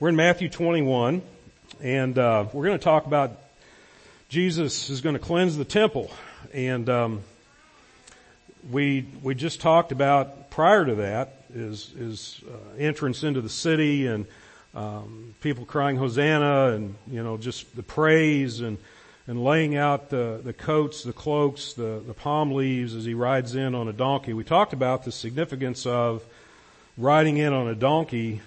We're 0.00 0.10
in 0.10 0.14
Matthew 0.16 0.48
21, 0.48 1.22
and 1.82 2.18
uh, 2.18 2.46
we're 2.52 2.66
going 2.66 2.78
to 2.78 2.84
talk 2.84 3.06
about 3.06 3.32
Jesus 4.28 4.90
is 4.90 5.00
going 5.00 5.16
to 5.16 5.18
cleanse 5.18 5.56
the 5.56 5.64
temple, 5.64 6.08
and 6.54 6.88
um, 6.88 7.22
we 8.70 9.08
we 9.24 9.34
just 9.34 9.60
talked 9.60 9.90
about 9.90 10.50
prior 10.50 10.86
to 10.86 10.94
that 10.94 11.42
is 11.52 11.92
is 11.98 12.40
uh, 12.48 12.78
entrance 12.78 13.24
into 13.24 13.40
the 13.40 13.48
city 13.48 14.06
and 14.06 14.26
um, 14.72 15.34
people 15.40 15.64
crying 15.64 15.96
Hosanna 15.96 16.76
and 16.76 16.94
you 17.10 17.24
know 17.24 17.36
just 17.36 17.74
the 17.74 17.82
praise 17.82 18.60
and 18.60 18.78
and 19.26 19.42
laying 19.42 19.74
out 19.74 20.10
the 20.10 20.40
the 20.44 20.52
coats, 20.52 21.02
the 21.02 21.12
cloaks, 21.12 21.72
the 21.72 22.00
the 22.06 22.14
palm 22.14 22.52
leaves 22.52 22.94
as 22.94 23.04
he 23.04 23.14
rides 23.14 23.56
in 23.56 23.74
on 23.74 23.88
a 23.88 23.92
donkey. 23.92 24.32
We 24.32 24.44
talked 24.44 24.72
about 24.72 25.04
the 25.04 25.10
significance 25.10 25.86
of 25.86 26.24
riding 26.96 27.38
in 27.38 27.52
on 27.52 27.66
a 27.66 27.74
donkey 27.74 28.42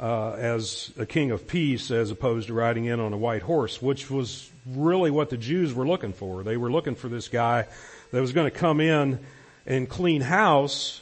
uh, 0.00 0.32
as 0.32 0.92
a 0.98 1.06
king 1.06 1.30
of 1.30 1.46
peace 1.46 1.90
as 1.90 2.10
opposed 2.10 2.48
to 2.48 2.54
riding 2.54 2.86
in 2.86 3.00
on 3.00 3.12
a 3.12 3.16
white 3.16 3.42
horse, 3.42 3.80
which 3.80 4.10
was 4.10 4.50
really 4.66 5.10
what 5.10 5.30
the 5.30 5.36
Jews 5.36 5.74
were 5.74 5.86
looking 5.86 6.12
for. 6.12 6.42
They 6.42 6.56
were 6.56 6.70
looking 6.70 6.94
for 6.94 7.08
this 7.08 7.28
guy 7.28 7.66
that 8.10 8.20
was 8.20 8.32
going 8.32 8.50
to 8.50 8.56
come 8.56 8.80
in 8.80 9.20
and 9.66 9.88
clean 9.88 10.22
house 10.22 11.00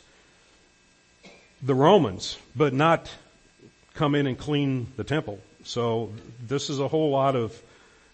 the 1.63 1.75
Romans, 1.75 2.39
but 2.57 2.73
not 2.73 3.11
come 3.95 4.15
in 4.15 4.27
and 4.27 4.39
clean 4.39 4.87
the 4.97 5.05
temple. 5.05 5.39
So 5.65 6.13
this 6.47 6.71
is 6.71 6.81
a 6.81 6.89
whole 6.89 7.11
lot 7.11 7.37
of, 7.37 7.61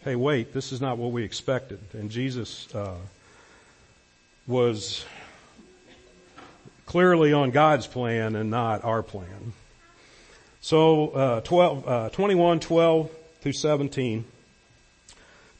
hey, 0.02 0.16
wait, 0.16 0.52
this 0.52 0.72
is 0.72 0.80
not 0.80 0.98
what 0.98 1.12
we 1.12 1.22
expected. 1.22 1.78
And 1.92 2.10
Jesus 2.10 2.74
uh, 2.74 2.96
was 4.46 5.04
clearly 6.86 7.32
on 7.32 7.50
God's 7.50 7.86
plan 7.86 8.34
and 8.34 8.50
not 8.50 8.84
our 8.84 9.02
plan. 9.02 9.52
So, 10.66 11.10
uh, 11.10 11.40
12, 11.42 11.88
uh, 11.88 12.08
21, 12.08 12.58
12 12.58 13.10
through 13.40 13.52
17. 13.52 14.24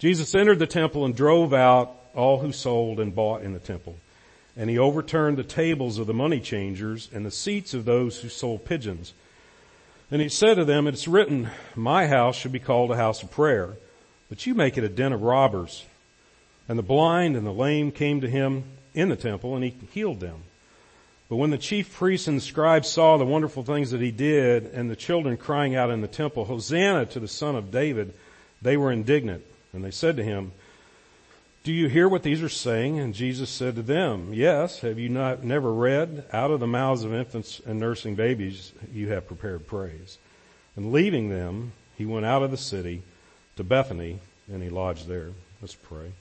Jesus 0.00 0.34
entered 0.34 0.58
the 0.58 0.66
temple 0.66 1.04
and 1.04 1.14
drove 1.14 1.54
out 1.54 1.94
all 2.12 2.40
who 2.40 2.50
sold 2.50 2.98
and 2.98 3.14
bought 3.14 3.42
in 3.42 3.52
the 3.52 3.60
temple. 3.60 3.94
And 4.56 4.68
he 4.68 4.78
overturned 4.78 5.36
the 5.36 5.44
tables 5.44 5.98
of 5.98 6.08
the 6.08 6.12
money 6.12 6.40
changers 6.40 7.08
and 7.14 7.24
the 7.24 7.30
seats 7.30 7.72
of 7.72 7.84
those 7.84 8.20
who 8.20 8.28
sold 8.28 8.64
pigeons. 8.64 9.14
And 10.10 10.20
he 10.20 10.28
said 10.28 10.54
to 10.54 10.64
them, 10.64 10.88
It's 10.88 11.06
written, 11.06 11.50
My 11.76 12.08
house 12.08 12.34
should 12.34 12.50
be 12.50 12.58
called 12.58 12.90
a 12.90 12.96
house 12.96 13.22
of 13.22 13.30
prayer, 13.30 13.76
but 14.28 14.44
you 14.44 14.56
make 14.56 14.76
it 14.76 14.82
a 14.82 14.88
den 14.88 15.12
of 15.12 15.22
robbers. 15.22 15.84
And 16.68 16.76
the 16.76 16.82
blind 16.82 17.36
and 17.36 17.46
the 17.46 17.52
lame 17.52 17.92
came 17.92 18.22
to 18.22 18.28
him 18.28 18.64
in 18.92 19.08
the 19.08 19.14
temple, 19.14 19.54
and 19.54 19.62
he 19.62 19.76
healed 19.92 20.18
them. 20.18 20.42
But 21.28 21.36
when 21.36 21.50
the 21.50 21.58
chief 21.58 21.92
priests 21.92 22.28
and 22.28 22.42
scribes 22.42 22.88
saw 22.88 23.16
the 23.16 23.24
wonderful 23.24 23.64
things 23.64 23.90
that 23.90 24.00
he 24.00 24.12
did 24.12 24.66
and 24.66 24.90
the 24.90 24.96
children 24.96 25.36
crying 25.36 25.74
out 25.74 25.90
in 25.90 26.00
the 26.00 26.08
temple, 26.08 26.44
Hosanna 26.44 27.06
to 27.06 27.20
the 27.20 27.28
son 27.28 27.56
of 27.56 27.70
David, 27.72 28.14
they 28.62 28.76
were 28.76 28.92
indignant. 28.92 29.44
And 29.72 29.84
they 29.84 29.90
said 29.90 30.16
to 30.16 30.22
him, 30.22 30.52
do 31.64 31.72
you 31.72 31.88
hear 31.88 32.08
what 32.08 32.22
these 32.22 32.44
are 32.44 32.48
saying? 32.48 33.00
And 33.00 33.12
Jesus 33.12 33.50
said 33.50 33.74
to 33.74 33.82
them, 33.82 34.32
yes, 34.32 34.80
have 34.82 35.00
you 35.00 35.08
not 35.08 35.42
never 35.42 35.72
read 35.72 36.24
out 36.32 36.52
of 36.52 36.60
the 36.60 36.66
mouths 36.68 37.02
of 37.02 37.12
infants 37.12 37.60
and 37.66 37.80
nursing 37.80 38.14
babies 38.14 38.70
you 38.94 39.08
have 39.08 39.26
prepared 39.26 39.66
praise? 39.66 40.18
And 40.76 40.92
leaving 40.92 41.28
them, 41.28 41.72
he 41.98 42.06
went 42.06 42.24
out 42.24 42.44
of 42.44 42.52
the 42.52 42.56
city 42.56 43.02
to 43.56 43.64
Bethany 43.64 44.20
and 44.46 44.62
he 44.62 44.68
lodged 44.68 45.08
there. 45.08 45.30
Let's 45.60 45.74
pray. 45.74 46.12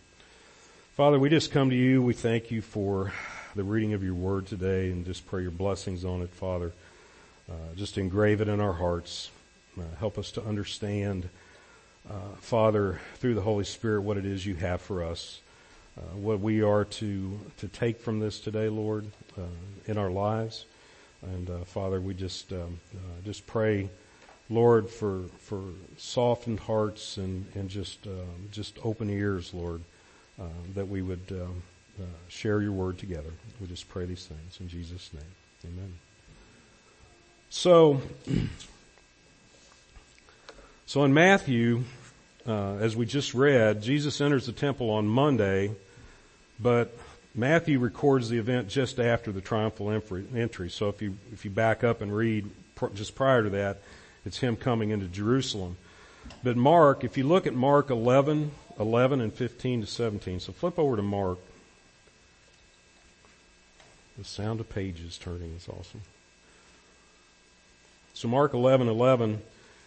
Father, 0.97 1.19
we 1.19 1.30
just 1.30 1.52
come 1.52 1.69
to 1.69 1.75
you. 1.75 2.02
We 2.02 2.14
thank 2.14 2.50
you 2.50 2.64
for 2.64 3.14
the 3.56 3.64
reading 3.64 3.94
of 3.94 4.03
your 4.03 4.14
word 4.14 4.45
today 4.45 4.92
and 4.92 5.06
just 5.06 5.25
pray 5.28 5.42
your 5.42 5.50
blessings 5.50 6.03
on 6.03 6.22
it, 6.22 6.30
Father. 6.30 6.73
Uh, 7.50 7.53
just 7.78 7.97
engrave 7.97 8.42
it 8.42 8.50
in 8.50 8.59
our 8.59 8.73
hearts. 8.73 9.31
Uh, 9.80 9.84
help 9.97 10.17
us 10.17 10.30
to 10.31 10.44
understand, 10.44 11.30
uh, 12.09 12.36
Father, 12.42 13.00
through 13.16 13.34
the 13.34 13.42
Holy 13.42 13.64
Spirit, 13.64 14.02
what 14.02 14.17
it 14.17 14.25
is 14.25 14.45
you 14.45 14.56
have 14.56 14.81
for 14.81 15.06
us, 15.06 15.39
uh, 15.97 16.17
what 16.17 16.42
we 16.42 16.62
are 16.62 16.84
to 16.84 17.40
to 17.56 17.68
take 17.69 18.02
from 18.02 18.19
this 18.19 18.41
today, 18.41 18.68
Lord, 18.68 19.06
uh, 19.38 19.44
in 19.85 19.97
our 19.97 20.09
lives. 20.09 20.66
And 21.22 21.50
uh, 21.50 21.59
Father, 21.59 22.02
we 22.02 22.13
just 22.13 22.52
um, 22.52 22.81
just 23.24 23.47
pray, 23.47 23.90
Lord, 24.50 24.90
for 24.90 25.24
for 25.40 25.62
softened 25.96 26.59
hearts 26.59 27.16
and 27.16 27.46
and 27.56 27.69
just 27.69 28.06
um, 28.06 28.50
just 28.52 28.78
open 28.84 29.09
ears, 29.09 29.53
Lord, 29.53 29.81
that 30.74 30.90
we 30.90 31.02
would. 31.02 31.24
Um, 31.31 31.63
uh, 32.00 32.06
share 32.28 32.61
your 32.61 32.72
word 32.72 32.97
together. 32.97 33.31
We 33.59 33.67
just 33.67 33.88
pray 33.89 34.06
these 34.06 34.25
things 34.25 34.59
in 34.59 34.67
Jesus' 34.67 35.11
name. 35.13 35.73
Amen. 35.73 35.94
So, 37.50 38.01
so 40.85 41.03
in 41.03 41.13
Matthew, 41.13 41.84
uh, 42.47 42.75
as 42.75 42.95
we 42.95 43.05
just 43.05 43.34
read, 43.34 43.81
Jesus 43.81 44.19
enters 44.22 44.45
the 44.45 44.51
temple 44.51 44.89
on 44.89 45.07
Monday, 45.07 45.72
but 46.59 46.97
Matthew 47.34 47.79
records 47.79 48.29
the 48.29 48.38
event 48.38 48.67
just 48.67 49.00
after 49.00 49.31
the 49.31 49.41
triumphal 49.41 49.91
entry. 49.91 50.69
So 50.69 50.89
if 50.89 51.01
you 51.01 51.17
if 51.34 51.44
you 51.44 51.51
back 51.51 51.84
up 51.84 52.01
and 52.01 52.16
read 52.16 52.50
just 52.94 53.16
prior 53.16 53.44
to 53.44 53.50
that, 53.51 53.81
it's 54.25 54.38
him 54.38 54.55
coming 54.55 54.91
into 54.91 55.07
Jerusalem. 55.07 55.78
But 56.44 56.57
Mark, 56.57 57.03
if 57.03 57.17
you 57.17 57.23
look 57.23 57.45
at 57.45 57.53
Mark 57.53 57.89
11, 57.89 58.51
11 58.79 59.22
and 59.22 59.34
15 59.34 59.81
to 59.81 59.88
17, 59.88 60.39
so 60.39 60.51
flip 60.51 60.79
over 60.79 60.95
to 60.95 61.01
Mark 61.01 61.39
the 64.18 64.24
sound 64.24 64.59
of 64.59 64.70
pages 64.70 65.18
turning 65.18 65.56
is 65.56 65.68
awesome. 65.68 66.02
So 68.14 68.28
Mark 68.30 68.53
11, 68.53 68.88
11, 68.88 69.42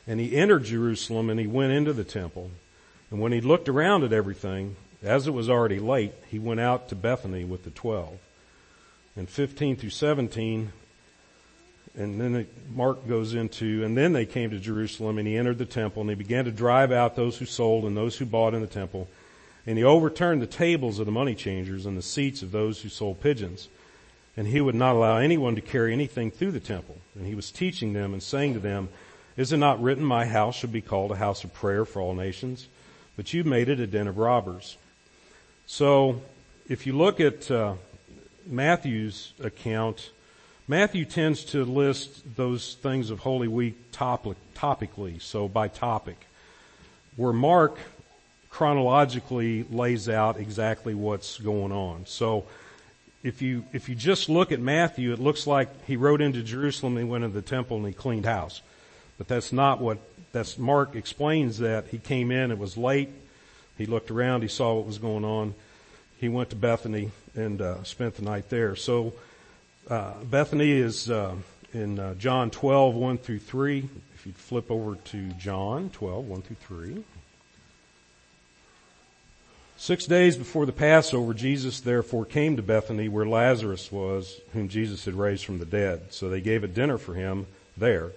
and 0.06 0.20
he 0.20 0.36
entered 0.36 0.64
Jerusalem 0.64 1.30
and 1.30 1.40
he 1.40 1.46
went 1.46 1.72
into 1.72 1.92
the 1.92 2.04
temple. 2.04 2.50
And 3.10 3.20
when 3.20 3.32
he 3.32 3.40
looked 3.40 3.68
around 3.68 4.04
at 4.04 4.12
everything, 4.12 4.76
as 5.02 5.26
it 5.26 5.32
was 5.32 5.48
already 5.48 5.78
late, 5.78 6.12
he 6.28 6.38
went 6.38 6.60
out 6.60 6.88
to 6.90 6.94
Bethany 6.94 7.44
with 7.44 7.64
the 7.64 7.70
twelve. 7.70 8.18
And 9.16 9.28
15 9.28 9.76
through 9.76 9.90
17, 9.90 10.72
and 11.96 12.20
then 12.20 12.46
Mark 12.72 13.08
goes 13.08 13.34
into, 13.34 13.82
and 13.82 13.96
then 13.96 14.12
they 14.12 14.26
came 14.26 14.50
to 14.50 14.58
Jerusalem 14.58 15.18
and 15.18 15.26
he 15.26 15.36
entered 15.36 15.58
the 15.58 15.64
temple 15.64 16.02
and 16.02 16.10
he 16.10 16.14
began 16.14 16.44
to 16.44 16.52
drive 16.52 16.92
out 16.92 17.16
those 17.16 17.38
who 17.38 17.46
sold 17.46 17.84
and 17.84 17.96
those 17.96 18.16
who 18.16 18.26
bought 18.26 18.54
in 18.54 18.60
the 18.60 18.66
temple. 18.66 19.08
And 19.66 19.76
he 19.76 19.84
overturned 19.84 20.40
the 20.40 20.46
tables 20.46 20.98
of 20.98 21.06
the 21.06 21.12
money 21.12 21.34
changers 21.34 21.86
and 21.86 21.96
the 21.96 22.02
seats 22.02 22.42
of 22.42 22.52
those 22.52 22.82
who 22.82 22.88
sold 22.88 23.20
pigeons 23.20 23.68
and 24.38 24.46
he 24.46 24.60
would 24.60 24.76
not 24.76 24.94
allow 24.94 25.16
anyone 25.16 25.56
to 25.56 25.60
carry 25.60 25.92
anything 25.92 26.30
through 26.30 26.52
the 26.52 26.60
temple. 26.60 26.96
And 27.16 27.26
he 27.26 27.34
was 27.34 27.50
teaching 27.50 27.92
them 27.92 28.12
and 28.12 28.22
saying 28.22 28.54
to 28.54 28.60
them, 28.60 28.88
Is 29.36 29.50
it 29.50 29.56
not 29.56 29.82
written, 29.82 30.04
My 30.04 30.26
house 30.26 30.54
should 30.54 30.70
be 30.70 30.80
called 30.80 31.10
a 31.10 31.16
house 31.16 31.42
of 31.42 31.52
prayer 31.52 31.84
for 31.84 32.00
all 32.00 32.14
nations? 32.14 32.68
But 33.16 33.34
you've 33.34 33.46
made 33.46 33.68
it 33.68 33.80
a 33.80 33.86
den 33.88 34.06
of 34.06 34.16
robbers. 34.16 34.76
So, 35.66 36.22
if 36.68 36.86
you 36.86 36.92
look 36.92 37.18
at 37.18 37.50
uh, 37.50 37.74
Matthew's 38.46 39.32
account, 39.42 40.10
Matthew 40.68 41.04
tends 41.04 41.42
to 41.46 41.64
list 41.64 42.36
those 42.36 42.74
things 42.74 43.10
of 43.10 43.18
Holy 43.18 43.48
Week 43.48 43.90
topic, 43.90 44.36
topically, 44.54 45.20
so 45.20 45.48
by 45.48 45.66
topic. 45.66 46.28
Where 47.16 47.32
Mark 47.32 47.76
chronologically 48.50 49.64
lays 49.64 50.08
out 50.08 50.38
exactly 50.38 50.94
what's 50.94 51.38
going 51.38 51.72
on. 51.72 52.06
So, 52.06 52.44
if 53.22 53.42
you 53.42 53.64
if 53.72 53.88
you 53.88 53.94
just 53.94 54.28
look 54.28 54.52
at 54.52 54.60
Matthew, 54.60 55.12
it 55.12 55.18
looks 55.18 55.46
like 55.46 55.84
he 55.86 55.96
rode 55.96 56.20
into 56.20 56.42
Jerusalem 56.42 56.96
he 56.96 57.04
went 57.04 57.24
into 57.24 57.34
the 57.34 57.42
temple 57.42 57.76
and 57.78 57.86
he 57.86 57.92
cleaned 57.92 58.26
house. 58.26 58.62
But 59.16 59.28
that's 59.28 59.52
not 59.52 59.80
what 59.80 59.98
that's 60.32 60.58
Mark 60.58 60.94
explains 60.94 61.58
that 61.58 61.88
he 61.88 61.98
came 61.98 62.30
in, 62.30 62.50
it 62.50 62.58
was 62.58 62.76
late, 62.76 63.10
he 63.76 63.86
looked 63.86 64.10
around, 64.10 64.42
he 64.42 64.48
saw 64.48 64.74
what 64.74 64.86
was 64.86 64.98
going 64.98 65.24
on. 65.24 65.54
He 66.18 66.28
went 66.28 66.50
to 66.50 66.56
Bethany 66.56 67.12
and 67.34 67.62
uh, 67.62 67.82
spent 67.84 68.16
the 68.16 68.22
night 68.22 68.48
there. 68.50 68.74
So 68.74 69.14
uh, 69.88 70.14
Bethany 70.24 70.72
is 70.72 71.08
uh, 71.08 71.36
in 71.72 71.98
uh, 71.98 72.14
John 72.14 72.50
12, 72.50 72.94
1 72.94 73.18
through 73.18 73.38
3. 73.38 73.88
If 74.14 74.26
you 74.26 74.32
flip 74.32 74.70
over 74.70 74.96
to 74.96 75.28
John 75.32 75.90
12, 75.90 76.24
1 76.26 76.42
through 76.42 76.56
3. 76.56 77.04
Six 79.80 80.06
days 80.06 80.36
before 80.36 80.66
the 80.66 80.72
Passover, 80.72 81.32
Jesus 81.32 81.78
therefore 81.78 82.24
came 82.24 82.56
to 82.56 82.62
Bethany 82.62 83.08
where 83.08 83.24
Lazarus 83.24 83.92
was, 83.92 84.40
whom 84.52 84.68
Jesus 84.68 85.04
had 85.04 85.14
raised 85.14 85.44
from 85.44 85.60
the 85.60 85.64
dead. 85.64 86.12
So 86.12 86.28
they 86.28 86.40
gave 86.40 86.64
a 86.64 86.68
dinner 86.68 86.98
for 86.98 87.14
him 87.14 87.46
there. 87.76 88.10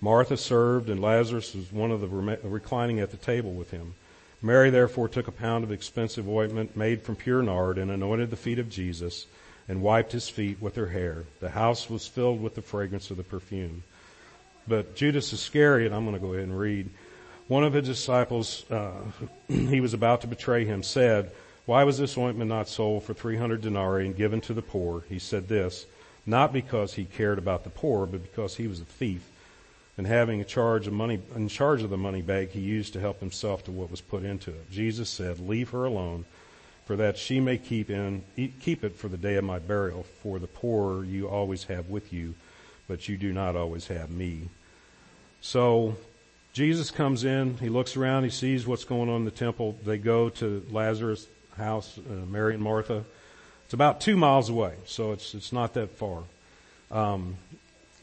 Martha 0.00 0.36
served, 0.36 0.90
and 0.90 1.00
Lazarus 1.00 1.54
was 1.54 1.70
one 1.70 1.92
of 1.92 2.00
the 2.00 2.08
reclining 2.08 2.98
at 2.98 3.12
the 3.12 3.16
table 3.16 3.52
with 3.52 3.70
him. 3.70 3.94
Mary 4.42 4.68
therefore 4.68 5.08
took 5.08 5.28
a 5.28 5.32
pound 5.32 5.62
of 5.62 5.70
expensive 5.70 6.28
ointment 6.28 6.76
made 6.76 7.02
from 7.02 7.14
pure 7.14 7.40
nard 7.40 7.78
and 7.78 7.92
anointed 7.92 8.30
the 8.30 8.36
feet 8.36 8.58
of 8.58 8.68
Jesus 8.68 9.26
and 9.68 9.82
wiped 9.82 10.10
his 10.10 10.28
feet 10.28 10.60
with 10.60 10.74
her 10.74 10.88
hair. 10.88 11.24
The 11.38 11.50
house 11.50 11.88
was 11.88 12.08
filled 12.08 12.42
with 12.42 12.56
the 12.56 12.62
fragrance 12.62 13.12
of 13.12 13.16
the 13.16 13.22
perfume. 13.22 13.84
But 14.66 14.96
Judas 14.96 15.32
Iscariot, 15.32 15.92
I'm 15.92 16.04
going 16.04 16.16
to 16.16 16.20
go 16.20 16.32
ahead 16.32 16.48
and 16.48 16.58
read, 16.58 16.90
one 17.50 17.64
of 17.64 17.72
his 17.72 17.84
disciples, 17.84 18.64
uh, 18.70 18.92
he 19.48 19.80
was 19.80 19.92
about 19.92 20.20
to 20.20 20.28
betray 20.28 20.64
him, 20.64 20.84
said, 20.84 21.32
Why 21.66 21.82
was 21.82 21.98
this 21.98 22.16
ointment 22.16 22.48
not 22.48 22.68
sold 22.68 23.02
for 23.02 23.12
300 23.12 23.60
denarii 23.60 24.06
and 24.06 24.16
given 24.16 24.40
to 24.42 24.54
the 24.54 24.62
poor? 24.62 25.02
He 25.08 25.18
said 25.18 25.48
this, 25.48 25.84
not 26.24 26.52
because 26.52 26.94
he 26.94 27.04
cared 27.06 27.38
about 27.38 27.64
the 27.64 27.70
poor, 27.70 28.06
but 28.06 28.22
because 28.22 28.54
he 28.54 28.68
was 28.68 28.80
a 28.80 28.84
thief. 28.84 29.22
and 29.98 30.06
having 30.06 30.40
a 30.40 30.44
charge 30.44 30.86
of 30.86 30.92
money, 30.92 31.20
in 31.34 31.48
charge 31.48 31.82
of 31.82 31.90
the 31.90 31.98
money 31.98 32.22
bag 32.22 32.50
he 32.50 32.60
used 32.60 32.92
to 32.92 33.00
help 33.00 33.18
himself 33.18 33.64
to 33.64 33.72
what 33.72 33.90
was 33.90 34.00
put 34.00 34.24
into 34.24 34.50
it. 34.50 34.70
Jesus 34.70 35.10
said, 35.10 35.40
leave 35.40 35.70
her 35.70 35.84
alone 35.84 36.24
for 36.86 36.94
that 36.96 37.18
she 37.18 37.40
may 37.40 37.58
keep 37.58 37.90
in, 37.90 38.22
keep 38.60 38.84
it 38.84 38.94
for 38.94 39.08
the 39.08 39.18
day 39.18 39.34
of 39.34 39.44
my 39.44 39.58
burial. 39.58 40.04
For 40.22 40.38
the 40.38 40.46
poor 40.46 41.02
you 41.04 41.28
always 41.28 41.64
have 41.64 41.88
with 41.88 42.12
you, 42.12 42.34
but 42.86 43.08
you 43.08 43.16
do 43.16 43.32
not 43.32 43.56
always 43.56 43.88
have 43.88 44.08
me. 44.08 44.50
So 45.40 45.96
Jesus 46.52 46.90
comes 46.90 47.24
in, 47.24 47.56
he 47.58 47.68
looks 47.68 47.96
around, 47.96 48.24
he 48.24 48.30
sees 48.30 48.66
what's 48.66 48.84
going 48.84 49.08
on 49.08 49.16
in 49.16 49.24
the 49.24 49.30
temple. 49.30 49.78
They 49.84 49.98
go 49.98 50.28
to 50.30 50.66
Lazarus' 50.70 51.26
house, 51.56 51.98
uh, 51.98 52.12
Mary 52.26 52.54
and 52.54 52.62
Martha. 52.62 53.04
It's 53.64 53.74
about 53.74 54.00
two 54.00 54.16
miles 54.16 54.48
away, 54.48 54.74
so 54.84 55.12
it's 55.12 55.34
it's 55.34 55.52
not 55.52 55.74
that 55.74 55.90
far. 55.90 56.24
Um, 56.90 57.36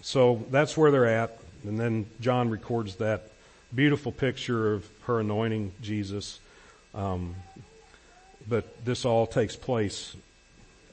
so 0.01 0.45
that's 0.49 0.77
where 0.77 0.91
they're 0.91 1.05
at, 1.05 1.38
and 1.63 1.77
then 1.77 2.05
John 2.21 2.49
records 2.49 2.95
that 2.95 3.29
beautiful 3.75 4.13
picture 4.13 4.73
of 4.73 4.88
her 5.03 5.19
anointing 5.19 5.73
Jesus. 5.81 6.39
Um, 6.95 7.35
but 8.47 8.85
this 8.85 9.03
all 9.03 9.27
takes 9.27 9.57
place 9.57 10.15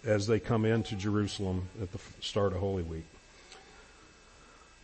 as 0.04 0.26
they 0.26 0.40
come 0.40 0.64
into 0.64 0.96
Jerusalem 0.96 1.68
at 1.80 1.92
the 1.92 1.98
start 2.20 2.52
of 2.52 2.58
Holy 2.58 2.82
Week. 2.82 3.04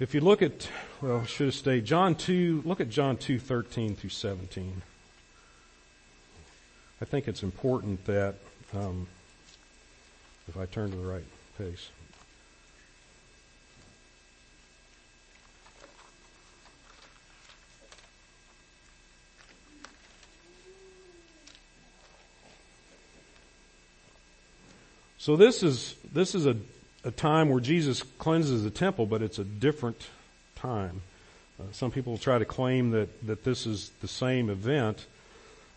If 0.00 0.14
you 0.14 0.22
look 0.22 0.40
at, 0.40 0.66
well, 1.02 1.20
I 1.20 1.26
should 1.26 1.48
have 1.48 1.54
stayed, 1.54 1.84
John 1.84 2.14
2, 2.14 2.62
look 2.64 2.80
at 2.80 2.88
John 2.88 3.18
2, 3.18 3.38
13 3.38 3.94
through 3.94 4.08
17. 4.08 4.80
I 7.02 7.04
think 7.04 7.28
it's 7.28 7.42
important 7.42 8.06
that, 8.06 8.36
um, 8.74 9.06
if 10.48 10.56
I 10.56 10.64
turn 10.64 10.90
to 10.90 10.96
the 10.96 11.04
right 11.04 11.22
page. 11.58 11.90
So 25.18 25.36
this 25.36 25.62
is, 25.62 25.94
this 26.10 26.34
is 26.34 26.46
a 26.46 26.56
a 27.04 27.10
time 27.10 27.48
where 27.48 27.60
Jesus 27.60 28.02
cleanses 28.18 28.62
the 28.62 28.70
temple, 28.70 29.06
but 29.06 29.22
it's 29.22 29.38
a 29.38 29.44
different 29.44 30.08
time. 30.56 31.02
Uh, 31.58 31.64
some 31.72 31.90
people 31.90 32.18
try 32.18 32.38
to 32.38 32.44
claim 32.44 32.90
that, 32.90 33.26
that 33.26 33.44
this 33.44 33.66
is 33.66 33.90
the 34.00 34.08
same 34.08 34.50
event, 34.50 35.06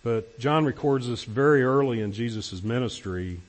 but 0.03 0.37
John 0.39 0.65
records 0.65 1.07
this 1.07 1.23
very 1.23 1.63
early 1.63 2.01
in 2.01 2.11
Jesus' 2.11 2.61
ministry 2.63 3.39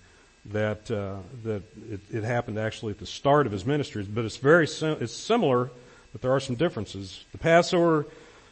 that 0.47 0.91
uh, 0.91 1.17
that 1.45 1.63
it, 1.91 2.01
it, 2.13 2.25
happened 2.25 2.59
actually 2.59 2.93
at 2.93 2.99
the 2.99 3.07
start 3.07 3.47
of 3.47 3.53
his 3.53 3.65
ministry. 3.65 4.03
But 4.03 4.25
it's 4.25 4.37
very 4.37 4.67
sim- 4.67 4.99
it's 5.01 5.13
similar, 5.13 5.71
but 6.13 6.23
there 6.23 6.33
are 6.33 6.41
some 6.41 6.55
differences. 6.55 7.25
The 7.33 7.39
Passover 7.39 8.07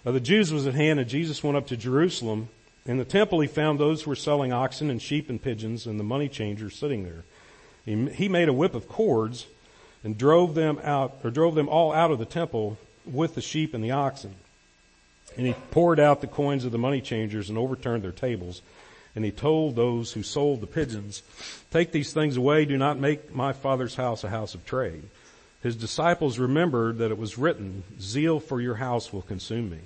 of 0.05 0.15
the 0.15 0.21
Jews 0.21 0.53
was 0.53 0.67
at 0.67 0.75
hand, 0.75 1.01
and 1.01 1.09
Jesus 1.09 1.45
went 1.45 1.57
up 1.57 1.67
to 1.69 1.77
Jerusalem. 1.77 2.49
In 2.85 2.97
the 2.97 3.05
temple, 3.05 3.41
he 3.41 3.47
found 3.47 3.79
those 3.79 4.03
who 4.03 4.11
were 4.11 4.17
selling 4.17 4.53
oxen 4.53 4.91
and 4.91 5.01
sheep 5.01 5.29
and 5.29 5.41
pigeons, 5.41 5.87
and 5.87 6.01
the 6.01 6.05
money 6.05 6.29
changers 6.29 6.75
sitting 6.75 7.05
there. 7.05 7.25
He, 7.85 8.29
made 8.29 8.49
a 8.49 8.53
whip 8.53 8.75
of 8.75 8.89
cords 8.89 9.47
and 10.05 10.17
drove 10.17 10.55
them 10.55 10.79
out, 10.83 11.19
or 11.25 11.31
drove 11.31 11.55
them 11.55 11.69
all 11.69 11.93
out 11.93 12.11
of 12.11 12.19
the 12.19 12.25
temple 12.25 12.79
with 13.05 13.35
the 13.35 13.41
sheep 13.41 13.75
and 13.75 13.83
the 13.83 13.91
oxen. 13.91 14.35
And 15.37 15.47
he 15.47 15.55
poured 15.71 15.99
out 15.99 16.21
the 16.21 16.27
coins 16.27 16.65
of 16.65 16.73
the 16.73 16.79
money 16.79 17.01
changers 17.01 17.49
and 17.49 17.59
overturned 17.59 18.05
their 18.05 18.13
tables. 18.13 18.63
And 19.15 19.25
he 19.25 19.31
told 19.31 19.77
those 19.77 20.13
who 20.13 20.23
sold 20.23 20.61
the 20.61 20.67
pigeons, 20.67 21.23
take 21.71 21.93
these 21.93 22.13
things 22.13 22.37
away, 22.37 22.65
do 22.65 22.79
not 22.79 22.99
make 22.99 23.35
my 23.35 23.53
father's 23.53 23.97
house 23.97 24.25
a 24.25 24.31
house 24.31 24.55
of 24.55 24.65
trade. 24.65 25.03
His 25.63 25.77
disciples 25.77 26.39
remembered 26.39 26.99
that 26.99 27.11
it 27.11 27.19
was 27.19 27.39
written, 27.39 27.85
zeal 28.01 28.41
for 28.41 28.61
your 28.61 28.77
house 28.77 29.13
will 29.13 29.23
consume 29.23 29.71
me. 29.71 29.79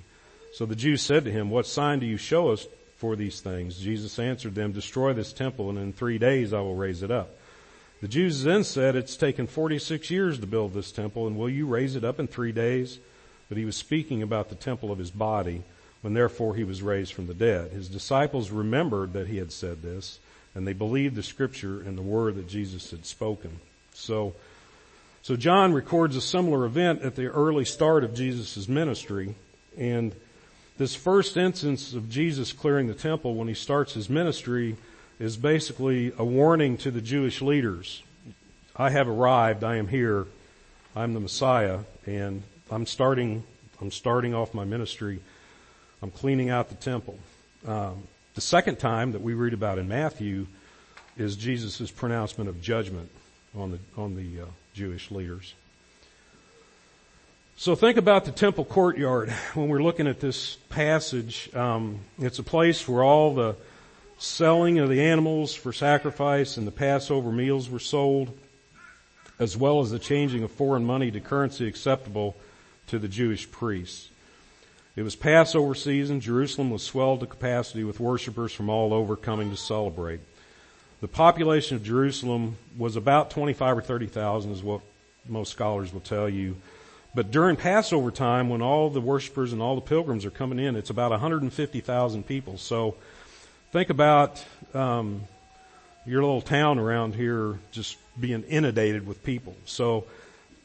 So 0.53 0.65
the 0.65 0.75
Jews 0.75 1.01
said 1.01 1.25
to 1.25 1.31
him, 1.31 1.49
what 1.49 1.67
sign 1.67 1.99
do 1.99 2.05
you 2.05 2.17
show 2.17 2.49
us 2.49 2.65
for 2.97 3.15
these 3.15 3.41
things? 3.41 3.77
Jesus 3.77 4.17
answered 4.17 4.55
them, 4.55 4.71
destroy 4.71 5.13
this 5.13 5.33
temple 5.33 5.69
and 5.69 5.77
in 5.77 5.93
three 5.93 6.17
days 6.17 6.53
I 6.53 6.61
will 6.61 6.75
raise 6.75 7.03
it 7.03 7.11
up. 7.11 7.29
The 8.01 8.07
Jews 8.07 8.43
then 8.43 8.63
said, 8.63 8.95
it's 8.95 9.17
taken 9.17 9.47
46 9.47 10.11
years 10.11 10.39
to 10.39 10.45
build 10.45 10.73
this 10.73 10.91
temple 10.91 11.25
and 11.25 11.35
will 11.35 11.49
you 11.49 11.65
raise 11.65 11.95
it 11.95 12.03
up 12.03 12.19
in 12.19 12.27
three 12.27 12.51
days? 12.51 12.99
But 13.49 13.57
he 13.57 13.65
was 13.65 13.75
speaking 13.75 14.21
about 14.21 14.49
the 14.49 14.55
temple 14.55 14.91
of 14.91 14.99
his 14.99 15.09
body 15.09 15.63
when 16.01 16.13
therefore 16.13 16.55
he 16.55 16.63
was 16.63 16.83
raised 16.83 17.13
from 17.13 17.25
the 17.25 17.33
dead. 17.33 17.71
His 17.71 17.89
disciples 17.89 18.51
remembered 18.51 19.13
that 19.13 19.27
he 19.27 19.37
had 19.37 19.51
said 19.51 19.81
this 19.81 20.19
and 20.53 20.67
they 20.67 20.73
believed 20.73 21.15
the 21.15 21.23
scripture 21.23 21.81
and 21.81 21.97
the 21.97 22.03
word 22.03 22.35
that 22.35 22.47
Jesus 22.47 22.91
had 22.91 23.05
spoken. 23.05 23.59
So, 23.93 24.35
so 25.23 25.35
John 25.35 25.73
records 25.73 26.15
a 26.15 26.21
similar 26.21 26.65
event 26.65 27.01
at 27.01 27.15
the 27.15 27.27
early 27.27 27.65
start 27.65 28.03
of 28.03 28.13
Jesus' 28.13 28.67
ministry 28.67 29.35
and 29.75 30.15
this 30.77 30.93
first 30.93 31.35
instance 31.35 31.93
of 31.93 32.09
Jesus 32.09 32.53
clearing 32.53 32.85
the 32.85 32.93
temple 32.93 33.33
when 33.33 33.47
he 33.47 33.55
starts 33.55 33.93
his 33.93 34.09
ministry 34.09 34.75
is 35.19 35.37
basically 35.37 36.13
a 36.17 36.23
warning 36.23 36.77
to 36.77 36.91
the 36.91 37.01
Jewish 37.01 37.41
leaders. 37.41 38.03
I 38.75 38.91
have 38.91 39.07
arrived. 39.07 39.63
I 39.63 39.77
am 39.77 39.87
here. 39.87 40.27
I'm 40.95 41.13
the 41.13 41.19
Messiah 41.19 41.79
and 42.05 42.43
I'm 42.69 42.85
starting, 42.85 43.43
I'm 43.81 43.91
starting 43.91 44.33
off 44.33 44.53
my 44.53 44.65
ministry. 44.65 45.19
I'm 46.01 46.11
cleaning 46.11 46.49
out 46.49 46.69
the 46.69 46.75
temple. 46.75 47.17
Um, 47.65 48.03
the 48.35 48.41
second 48.41 48.77
time 48.77 49.13
that 49.13 49.21
we 49.21 49.33
read 49.33 49.53
about 49.53 49.79
in 49.79 49.87
Matthew 49.87 50.47
is 51.17 51.35
Jesus' 51.35 51.89
pronouncement 51.89 52.49
of 52.49 52.61
judgment 52.61 53.09
on 53.55 53.71
the, 53.71 53.79
on 53.95 54.15
the 54.15 54.43
uh, 54.43 54.45
Jewish 54.73 55.09
leaders. 55.09 55.55
So 57.55 57.73
think 57.73 57.97
about 57.97 58.25
the 58.25 58.31
temple 58.31 58.65
courtyard 58.65 59.31
when 59.55 59.67
we're 59.67 59.81
looking 59.81 60.07
at 60.07 60.19
this 60.19 60.57
passage. 60.69 61.49
Um, 61.55 62.01
it's 62.19 62.37
a 62.37 62.43
place 62.43 62.87
where 62.87 63.03
all 63.03 63.33
the 63.33 63.55
selling 64.17 64.79
of 64.79 64.89
the 64.89 65.01
animals 65.01 65.53
for 65.53 65.71
sacrifice 65.71 66.57
and 66.57 66.65
the 66.65 66.71
Passover 66.71 67.31
meals 67.31 67.69
were 67.69 67.79
sold, 67.79 68.37
as 69.39 69.55
well 69.55 69.79
as 69.79 69.91
the 69.91 69.99
changing 69.99 70.43
of 70.43 70.51
foreign 70.51 70.83
money 70.83 71.11
to 71.11 71.19
currency 71.19 71.67
acceptable 71.67 72.35
to 72.87 72.97
the 72.97 73.07
Jewish 73.07 73.49
priests. 73.51 74.09
It 74.95 75.03
was 75.03 75.15
Passover 75.15 75.75
season. 75.75 76.19
Jerusalem 76.19 76.71
was 76.71 76.81
swelled 76.81 77.19
to 77.19 77.27
capacity 77.27 77.83
with 77.83 77.99
worshippers 77.99 78.51
from 78.51 78.69
all 78.69 78.93
over 78.93 79.15
coming 79.15 79.51
to 79.51 79.57
celebrate. 79.57 80.21
The 81.01 81.07
population 81.07 81.75
of 81.75 81.83
Jerusalem 81.83 82.57
was 82.75 82.95
about 82.95 83.29
25 83.29 83.77
or 83.77 83.81
30,000 83.81 84.51
is 84.51 84.63
what 84.63 84.81
most 85.27 85.51
scholars 85.51 85.93
will 85.93 86.01
tell 86.01 86.27
you. 86.27 86.55
But 87.13 87.29
during 87.29 87.55
Passover 87.55 88.09
time, 88.09 88.49
when 88.49 88.63
all 88.63 88.89
the 88.89 89.01
worshippers 89.01 89.53
and 89.53 89.61
all 89.61 89.75
the 89.75 89.81
pilgrims 89.81 90.25
are 90.25 90.31
coming 90.31 90.57
in, 90.57 90.75
it's 90.75 90.89
about 90.89 91.11
150,000 91.11 92.25
people. 92.25 92.57
So 92.57 92.95
Think 93.71 93.89
about 93.89 94.43
um, 94.73 95.23
your 96.05 96.21
little 96.21 96.41
town 96.41 96.79
around 96.79 97.15
here 97.15 97.59
just 97.71 97.97
being 98.17 98.43
inundated 98.43 99.05
with 99.05 99.23
people. 99.25 99.57
So 99.65 100.05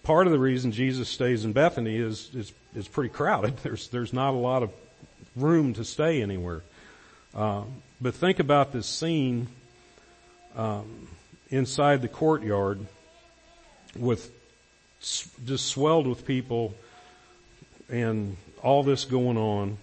part 0.04 0.28
of 0.28 0.32
the 0.32 0.38
reason 0.38 0.70
Jesus 0.70 1.08
stays 1.08 1.44
in 1.44 1.52
Bethany 1.52 1.96
is 1.96 2.30
is 2.32 2.52
it's 2.76 2.86
pretty 2.86 3.10
crowded. 3.10 3.56
There's 3.64 3.88
there's 3.88 4.12
not 4.12 4.34
a 4.34 4.38
lot 4.38 4.62
of 4.62 4.70
room 5.34 5.74
to 5.74 5.84
stay 5.84 6.22
anywhere. 6.22 6.62
Um, 7.34 7.82
but 8.00 8.14
think 8.14 8.38
about 8.38 8.72
this 8.72 8.86
scene 8.86 9.48
um, 10.54 11.08
inside 11.50 12.02
the 12.02 12.08
courtyard 12.08 12.86
with 13.96 14.30
just 15.44 15.66
swelled 15.66 16.06
with 16.06 16.24
people 16.24 16.74
and 17.88 18.36
all 18.62 18.84
this 18.84 19.04
going 19.04 19.36
on. 19.36 19.78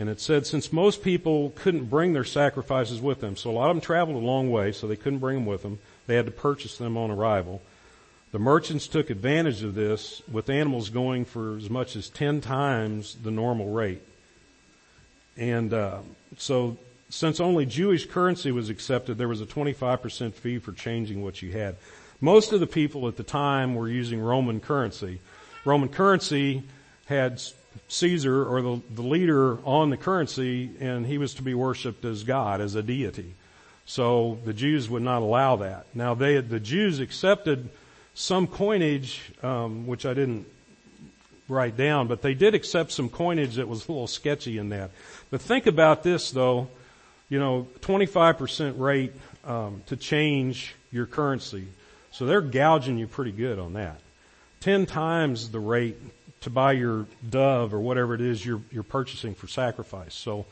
And 0.00 0.08
it 0.08 0.18
said 0.18 0.46
since 0.46 0.72
most 0.72 1.02
people 1.02 1.52
couldn't 1.56 1.90
bring 1.90 2.14
their 2.14 2.24
sacrifices 2.24 3.02
with 3.02 3.20
them, 3.20 3.36
so 3.36 3.50
a 3.50 3.52
lot 3.52 3.68
of 3.68 3.76
them 3.76 3.82
traveled 3.82 4.16
a 4.16 4.26
long 4.26 4.50
way, 4.50 4.72
so 4.72 4.86
they 4.86 4.96
couldn't 4.96 5.18
bring 5.18 5.36
them 5.36 5.44
with 5.44 5.60
them. 5.60 5.78
They 6.06 6.16
had 6.16 6.24
to 6.24 6.32
purchase 6.32 6.78
them 6.78 6.96
on 6.96 7.10
arrival. 7.10 7.60
The 8.32 8.38
merchants 8.38 8.88
took 8.88 9.10
advantage 9.10 9.62
of 9.62 9.74
this 9.74 10.22
with 10.26 10.48
animals 10.48 10.88
going 10.88 11.26
for 11.26 11.54
as 11.58 11.68
much 11.68 11.96
as 11.96 12.08
10 12.08 12.40
times 12.40 13.18
the 13.22 13.30
normal 13.30 13.74
rate. 13.74 14.00
And 15.36 15.74
uh, 15.74 15.98
so 16.38 16.78
since 17.10 17.38
only 17.38 17.66
Jewish 17.66 18.06
currency 18.06 18.52
was 18.52 18.70
accepted, 18.70 19.18
there 19.18 19.28
was 19.28 19.42
a 19.42 19.46
25% 19.46 20.32
fee 20.32 20.60
for 20.60 20.72
changing 20.72 21.22
what 21.22 21.42
you 21.42 21.52
had. 21.52 21.76
Most 22.22 22.54
of 22.54 22.60
the 22.60 22.66
people 22.66 23.06
at 23.06 23.18
the 23.18 23.22
time 23.22 23.74
were 23.74 23.86
using 23.86 24.18
Roman 24.18 24.60
currency. 24.60 25.20
Roman 25.66 25.90
currency 25.90 26.62
had 27.04 27.38
Caesar 27.88 28.44
or 28.44 28.62
the, 28.62 28.82
the 28.90 29.02
leader 29.02 29.58
on 29.64 29.90
the 29.90 29.96
currency 29.96 30.70
and 30.80 31.06
he 31.06 31.18
was 31.18 31.34
to 31.34 31.42
be 31.42 31.54
worshiped 31.54 32.04
as 32.04 32.22
God, 32.22 32.60
as 32.60 32.74
a 32.74 32.82
deity. 32.82 33.34
So 33.86 34.38
the 34.44 34.52
Jews 34.52 34.88
would 34.88 35.02
not 35.02 35.22
allow 35.22 35.56
that. 35.56 35.86
Now 35.94 36.14
they, 36.14 36.40
the 36.40 36.60
Jews 36.60 37.00
accepted 37.00 37.68
some 38.14 38.46
coinage, 38.46 39.32
um, 39.42 39.86
which 39.86 40.06
I 40.06 40.14
didn't 40.14 40.46
write 41.48 41.76
down, 41.76 42.06
but 42.06 42.22
they 42.22 42.34
did 42.34 42.54
accept 42.54 42.92
some 42.92 43.08
coinage 43.08 43.56
that 43.56 43.66
was 43.66 43.88
a 43.88 43.92
little 43.92 44.06
sketchy 44.06 44.58
in 44.58 44.68
that. 44.68 44.90
But 45.30 45.40
think 45.40 45.66
about 45.66 46.02
this 46.02 46.30
though, 46.30 46.68
you 47.28 47.38
know, 47.38 47.66
25% 47.80 48.78
rate 48.78 49.12
um, 49.44 49.82
to 49.86 49.96
change 49.96 50.74
your 50.92 51.06
currency. 51.06 51.66
So 52.12 52.26
they're 52.26 52.40
gouging 52.40 52.98
you 52.98 53.06
pretty 53.06 53.32
good 53.32 53.58
on 53.58 53.74
that. 53.74 54.00
Ten 54.60 54.84
times 54.84 55.50
the 55.50 55.60
rate 55.60 55.96
to 56.40 56.50
buy 56.50 56.72
your 56.72 57.06
dove 57.28 57.74
or 57.74 57.80
whatever 57.80 58.14
it 58.14 58.20
is 58.20 58.44
you're, 58.44 58.62
you're 58.70 58.82
purchasing 58.82 59.34
for 59.34 59.46
sacrifice. 59.46 60.14
So 60.14 60.46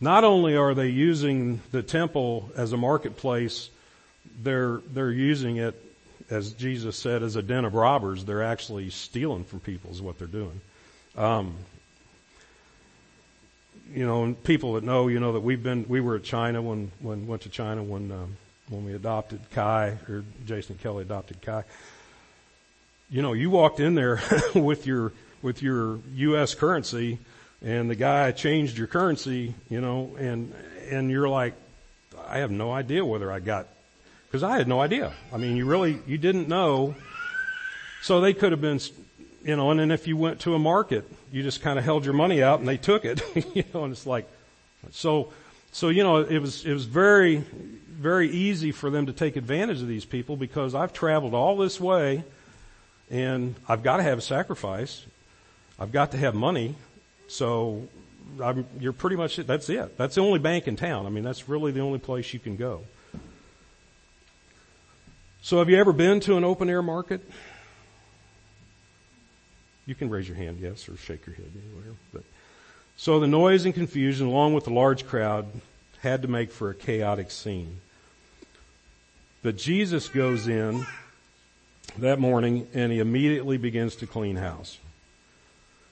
not 0.00 0.24
only 0.24 0.56
are 0.56 0.74
they 0.74 0.88
using 0.88 1.60
the 1.70 1.82
temple 1.82 2.50
as 2.56 2.72
a 2.72 2.76
marketplace, 2.76 3.70
they're, 4.42 4.80
they're 4.92 5.10
using 5.12 5.56
it, 5.56 5.80
as 6.30 6.52
Jesus 6.52 6.96
said, 6.96 7.22
as 7.22 7.36
a 7.36 7.42
den 7.42 7.64
of 7.64 7.74
robbers. 7.74 8.24
They're 8.24 8.42
actually 8.42 8.90
stealing 8.90 9.44
from 9.44 9.60
people 9.60 9.90
is 9.90 10.00
what 10.00 10.18
they're 10.18 10.28
doing. 10.28 10.60
Um, 11.16 11.54
you 13.92 14.06
know, 14.06 14.24
and 14.24 14.42
people 14.42 14.74
that 14.74 14.84
know, 14.84 15.08
you 15.08 15.20
know, 15.20 15.32
that 15.32 15.40
we've 15.40 15.62
been, 15.62 15.84
we 15.88 16.00
were 16.00 16.16
at 16.16 16.22
China 16.22 16.62
when, 16.62 16.92
when, 17.00 17.26
went 17.26 17.42
to 17.42 17.48
China 17.48 17.82
when, 17.82 18.10
um, 18.10 18.36
when 18.68 18.84
we 18.84 18.94
adopted 18.94 19.40
Kai, 19.50 19.98
or 20.08 20.24
Jason 20.46 20.76
Kelly 20.76 21.02
adopted 21.02 21.42
Kai. 21.42 21.64
You 23.12 23.20
know, 23.20 23.34
you 23.34 23.50
walked 23.50 23.78
in 23.78 23.94
there 23.94 24.22
with 24.54 24.86
your, 24.86 25.12
with 25.42 25.62
your 25.62 25.98
U.S. 26.14 26.54
currency 26.54 27.18
and 27.60 27.90
the 27.90 27.94
guy 27.94 28.32
changed 28.32 28.78
your 28.78 28.86
currency, 28.86 29.54
you 29.68 29.82
know, 29.82 30.16
and, 30.18 30.50
and 30.88 31.10
you're 31.10 31.28
like, 31.28 31.52
I 32.26 32.38
have 32.38 32.50
no 32.50 32.72
idea 32.72 33.04
whether 33.04 33.30
I 33.30 33.40
got, 33.40 33.66
cause 34.32 34.42
I 34.42 34.56
had 34.56 34.66
no 34.66 34.80
idea. 34.80 35.12
I 35.30 35.36
mean, 35.36 35.58
you 35.58 35.66
really, 35.66 35.98
you 36.06 36.16
didn't 36.16 36.48
know. 36.48 36.94
So 38.00 38.22
they 38.22 38.32
could 38.32 38.50
have 38.50 38.62
been, 38.62 38.80
you 39.44 39.56
know, 39.56 39.70
and 39.70 39.78
then 39.78 39.90
if 39.90 40.06
you 40.06 40.16
went 40.16 40.40
to 40.40 40.54
a 40.54 40.58
market, 40.58 41.04
you 41.30 41.42
just 41.42 41.60
kind 41.60 41.78
of 41.78 41.84
held 41.84 42.06
your 42.06 42.14
money 42.14 42.42
out 42.42 42.60
and 42.60 42.68
they 42.68 42.78
took 42.78 43.04
it, 43.04 43.20
you 43.54 43.64
know, 43.74 43.84
and 43.84 43.92
it's 43.92 44.06
like, 44.06 44.26
so, 44.90 45.34
so, 45.70 45.90
you 45.90 46.02
know, 46.02 46.22
it 46.22 46.38
was, 46.38 46.64
it 46.64 46.72
was 46.72 46.86
very, 46.86 47.44
very 47.90 48.30
easy 48.30 48.72
for 48.72 48.88
them 48.88 49.04
to 49.04 49.12
take 49.12 49.36
advantage 49.36 49.82
of 49.82 49.86
these 49.86 50.06
people 50.06 50.34
because 50.34 50.74
I've 50.74 50.94
traveled 50.94 51.34
all 51.34 51.58
this 51.58 51.78
way 51.78 52.24
and 53.12 53.54
I've 53.68 53.82
got 53.82 53.98
to 53.98 54.02
have 54.02 54.18
a 54.18 54.22
sacrifice. 54.22 55.04
I've 55.78 55.92
got 55.92 56.12
to 56.12 56.16
have 56.16 56.34
money. 56.34 56.74
So 57.28 57.86
I'm, 58.42 58.66
you're 58.80 58.94
pretty 58.94 59.16
much, 59.16 59.36
that's 59.36 59.68
it. 59.68 59.96
That's 59.98 60.14
the 60.14 60.22
only 60.22 60.38
bank 60.38 60.66
in 60.66 60.76
town. 60.76 61.06
I 61.06 61.10
mean, 61.10 61.22
that's 61.22 61.48
really 61.48 61.70
the 61.72 61.80
only 61.80 61.98
place 61.98 62.32
you 62.32 62.40
can 62.40 62.56
go. 62.56 62.80
So 65.42 65.58
have 65.58 65.68
you 65.68 65.76
ever 65.76 65.92
been 65.92 66.20
to 66.20 66.36
an 66.36 66.44
open 66.44 66.70
air 66.70 66.82
market? 66.82 67.20
You 69.86 69.94
can 69.94 70.08
raise 70.08 70.26
your 70.26 70.36
hand, 70.36 70.58
yes, 70.60 70.88
or 70.88 70.96
shake 70.96 71.26
your 71.26 71.34
head, 71.34 71.50
whatever. 71.74 71.96
But, 72.12 72.22
so 72.96 73.20
the 73.20 73.26
noise 73.26 73.64
and 73.64 73.74
confusion, 73.74 74.28
along 74.28 74.54
with 74.54 74.64
the 74.64 74.72
large 74.72 75.06
crowd, 75.06 75.46
had 76.00 76.22
to 76.22 76.28
make 76.28 76.50
for 76.50 76.70
a 76.70 76.74
chaotic 76.74 77.30
scene. 77.30 77.80
But 79.42 79.56
Jesus 79.56 80.08
goes 80.08 80.46
in 80.46 80.86
that 81.98 82.18
morning 82.18 82.66
and 82.74 82.92
he 82.92 82.98
immediately 82.98 83.56
begins 83.56 83.96
to 83.96 84.06
clean 84.06 84.36
house. 84.36 84.78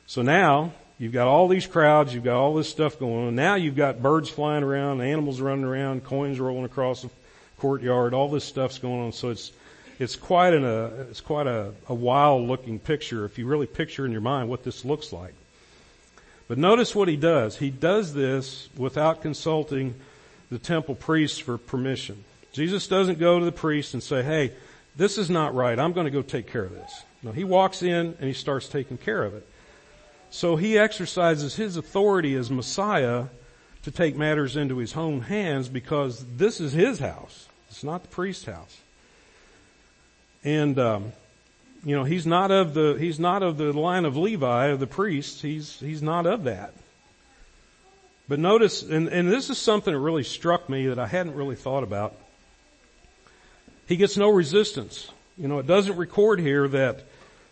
So 0.07 0.23
now 0.23 0.73
you've 0.99 1.13
got 1.13 1.29
all 1.29 1.49
these 1.49 1.67
crowds, 1.67 2.15
you've 2.15 2.25
got 2.25 2.37
all 2.37 2.55
this 2.55 2.69
stuff 2.69 2.99
going 2.99 3.29
on. 3.29 3.35
Now 3.35 3.55
you've 3.55 3.77
got 3.77 4.03
birds 4.03 4.29
flying 4.29 4.65
around, 4.65 5.01
animals 5.01 5.41
running 5.41 5.65
around, 5.65 6.05
coins 6.05 6.41
rolling 6.41 6.65
across 6.65 7.03
the 7.03 7.11
courtyard, 7.59 8.15
all 8.15 8.29
this 8.29 8.45
stuff's 8.45 8.79
going 8.79 9.01
on. 9.01 9.13
So 9.13 9.31
it's 9.31 9.53
it's 10.01 10.17
quite 10.17 10.55
an, 10.55 10.65
a, 10.65 10.85
uh, 10.87 10.91
it's 11.11 11.21
quite 11.21 11.47
a, 11.47 11.73
a 11.87 11.95
wild 11.95 12.49
looking 12.49 12.79
picture 12.79 13.27
if 13.27 13.39
you 13.39 13.47
really 13.47 13.67
picture 13.67 14.07
in 14.07 14.13
your 14.13 14.23
mind 14.23 14.49
what 14.49 14.65
this 14.65 14.85
looks 14.85 15.13
like. 15.13 15.35
But 16.49 16.57
notice 16.57 16.95
what 16.95 17.07
he 17.07 17.17
does. 17.17 17.59
He 17.59 17.71
does 17.71 18.15
this 18.15 18.71
without 18.77 19.21
consulting 19.21 19.95
the 20.51 20.59
temple 20.59 20.95
priests 20.95 21.39
for 21.39 21.59
permission. 21.59 22.25
Jesus 22.53 22.89
doesn't 22.89 23.19
go 23.19 23.39
to 23.39 23.45
the 23.45 23.53
priest 23.53 23.93
and 23.93 24.03
say, 24.03 24.23
hey, 24.23 24.53
this 24.97 25.19
is 25.19 25.31
not 25.31 25.55
right. 25.55 25.79
I'm 25.79 25.93
going 25.93 26.07
to 26.07 26.11
go 26.11 26.23
take 26.23 26.47
care 26.47 26.65
of 26.65 26.73
this. 26.73 27.05
No, 27.23 27.33
he 27.33 27.45
walks 27.45 27.83
in 27.83 28.17
and 28.19 28.25
he 28.25 28.33
starts 28.33 28.69
taking 28.69 28.99
care 28.99 29.23
of 29.23 29.35
it. 29.35 29.47
So 30.31 30.57
he 30.57 30.79
exercises 30.79 31.57
his 31.57 31.77
authority 31.77 32.35
as 32.35 32.51
Messiah 32.51 33.27
to 33.83 33.91
take 33.91 34.17
matters 34.17 34.57
into 34.57 34.79
his 34.79 34.97
own 34.97 35.23
hands 35.23 35.69
because 35.69 36.25
this 36.37 36.61
is 36.61 36.73
his 36.73 36.99
house. 36.99 37.49
It's 37.69 37.85
not 37.85 38.03
the 38.03 38.09
priest's 38.09 38.45
house. 38.45 38.81
And, 40.45 40.79
um, 40.79 41.13
you 41.85 41.97
know, 41.97 42.05
he's 42.05 42.27
not 42.27 42.51
of 42.51 42.75
the, 42.75 42.97
he's 42.99 43.19
not 43.19 43.43
of 43.43 43.59
the 43.59 43.73
line 43.73 44.05
of 44.05 44.17
Levi, 44.17 44.67
of 44.67 44.81
the 44.81 44.87
priests. 44.87 45.43
He's, 45.43 45.79
he's 45.81 46.03
not 46.03 46.27
of 46.27 46.45
that. 46.45 46.75
But 48.29 48.39
notice, 48.39 48.83
and, 48.83 49.09
and 49.09 49.31
this 49.31 49.51
is 49.51 49.59
something 49.59 49.93
that 49.93 49.99
really 49.99 50.23
struck 50.23 50.69
me 50.69 50.87
that 50.87 50.99
I 50.99 51.07
hadn't 51.07 51.35
really 51.35 51.57
thought 51.57 51.83
about. 51.83 52.15
He 53.91 53.97
gets 53.97 54.17
no 54.17 54.31
resistance. 54.31 55.11
You 55.37 55.49
know, 55.49 55.59
it 55.59 55.67
doesn't 55.67 55.97
record 55.97 56.39
here 56.39 56.69
that 56.69 57.07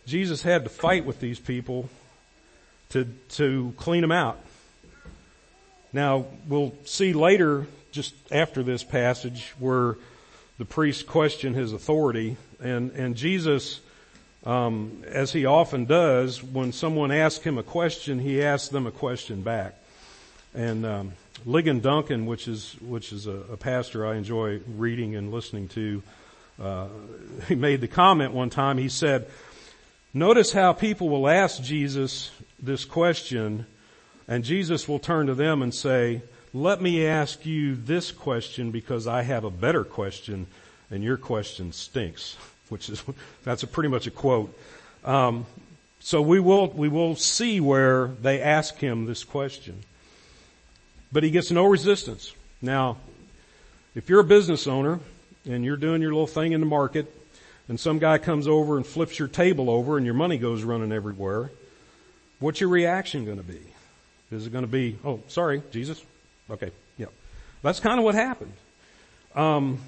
Jesus 0.07 0.41
had 0.41 0.63
to 0.63 0.71
fight 0.71 1.05
with 1.05 1.19
these 1.19 1.41
people 1.41 1.91
to, 2.91 3.07
to 3.31 3.75
clean 3.77 4.03
them 4.03 4.13
out. 4.13 4.39
Now, 5.93 6.27
we'll 6.47 6.75
see 6.85 7.13
later, 7.13 7.67
just 7.91 8.15
after 8.31 8.63
this 8.63 8.85
passage, 8.85 9.53
where 9.59 9.97
the 10.59 10.65
priests 10.65 11.03
question 11.03 11.55
his 11.55 11.73
authority 11.73 12.37
and, 12.61 12.93
and 12.93 13.17
Jesus, 13.17 13.81
um, 14.47 15.03
as 15.09 15.33
he 15.33 15.45
often 15.45 15.87
does, 15.87 16.41
when 16.41 16.71
someone 16.71 17.11
asks 17.11 17.43
him 17.43 17.59
a 17.59 17.65
question, 17.65 18.21
he 18.21 18.45
asks 18.45 18.69
them 18.69 18.87
a 18.87 18.93
question 18.93 19.43
back. 19.43 19.75
And 20.55 20.87
um, 20.87 21.13
Ligon 21.45 21.83
Duncan, 21.83 22.27
which 22.27 22.47
is 22.47 22.77
which 22.81 23.13
is 23.13 23.27
a, 23.27 23.33
a, 23.53 23.57
pastor 23.57 24.07
I 24.07 24.15
enjoy 24.15 24.61
reading 24.67 25.17
and 25.17 25.33
listening 25.33 25.67
to, 25.71 26.03
uh, 26.61 26.89
he 27.49 27.55
made 27.55 27.81
the 27.81 27.89
comment 27.89 28.33
one 28.33 28.51
time. 28.51 28.79
He 28.79 28.89
said, 28.89 29.29
"Notice 30.13 30.53
how 30.53 30.73
people 30.73 31.09
will 31.09 31.29
ask 31.29 31.63
Jesus 31.63 32.31
this 32.61 32.85
question, 32.85 33.67
and 34.27 34.45
Jesus 34.45 34.89
will 34.89 34.99
turn 34.99 35.27
to 35.27 35.35
them 35.35 35.63
and 35.63 35.75
say." 35.75 36.23
Let 36.55 36.81
me 36.81 37.05
ask 37.05 37.45
you 37.45 37.77
this 37.77 38.11
question 38.11 38.71
because 38.71 39.07
I 39.07 39.21
have 39.21 39.45
a 39.45 39.51
better 39.51 39.85
question 39.85 40.47
and 40.91 41.05
your 41.05 41.19
question 41.19 41.73
stinks, 41.73 42.37
which 42.69 42.89
is, 42.89 43.03
that's 43.45 43.63
a 43.63 43.67
pretty 43.67 43.89
much 43.89 44.07
a 44.07 44.11
quote. 44.11 44.57
Um, 45.05 45.47
so 46.01 46.23
we 46.23 46.41
will, 46.41 46.69
we 46.69 46.89
will 46.89 47.17
see 47.17 47.61
where 47.61 48.09
they 48.23 48.41
ask 48.41 48.77
him 48.77 49.07
this 49.07 49.25
question. 49.25 49.83
But 51.13 51.23
he 51.23 51.31
gets 51.31 51.51
no 51.51 51.67
resistance. 51.67 52.35
Now, 52.63 52.99
if 53.95 54.09
you're 54.09 54.21
a 54.21 54.25
business 54.25 54.67
owner 54.67 55.01
and 55.49 55.65
you're 55.65 55.77
doing 55.77 56.03
your 56.03 56.13
little 56.13 56.27
thing 56.27 56.53
in 56.53 56.61
the 56.61 56.67
market 56.67 57.13
and 57.69 57.81
some 57.81 57.99
guy 57.99 58.19
comes 58.19 58.47
over 58.47 58.77
and 58.77 58.87
flips 58.87 59.19
your 59.19 59.29
table 59.29 59.69
over 59.71 59.97
and 59.97 60.07
your 60.07 60.15
money 60.15 60.39
goes 60.39 60.63
running 60.63 60.93
everywhere, 60.93 61.51
what's 62.39 62.61
your 62.61 62.71
reaction 62.71 63.25
going 63.25 63.39
to 63.39 63.43
be? 63.43 63.61
Is 64.31 64.47
it 64.47 64.53
going 64.53 64.65
to 64.65 64.71
be, 64.71 64.99
oh, 65.05 65.21
sorry, 65.29 65.63
Jesus? 65.71 66.05
Okay, 66.51 66.71
yeah. 66.97 67.07
That's 67.63 67.81
kind 67.81 67.99
of 67.99 68.05
what 68.05 68.15
happened. 68.15 68.53
Um, 69.35 69.79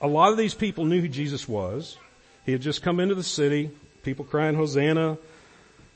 a 0.00 0.06
lot 0.06 0.30
of 0.30 0.38
these 0.38 0.54
people 0.54 0.84
knew 0.84 1.00
who 1.00 1.08
Jesus 1.08 1.48
was. 1.48 1.96
He 2.44 2.52
had 2.52 2.60
just 2.60 2.82
come 2.82 3.00
into 3.00 3.14
the 3.14 3.22
city, 3.22 3.70
people 4.02 4.24
crying 4.24 4.54
Hosanna. 4.54 5.18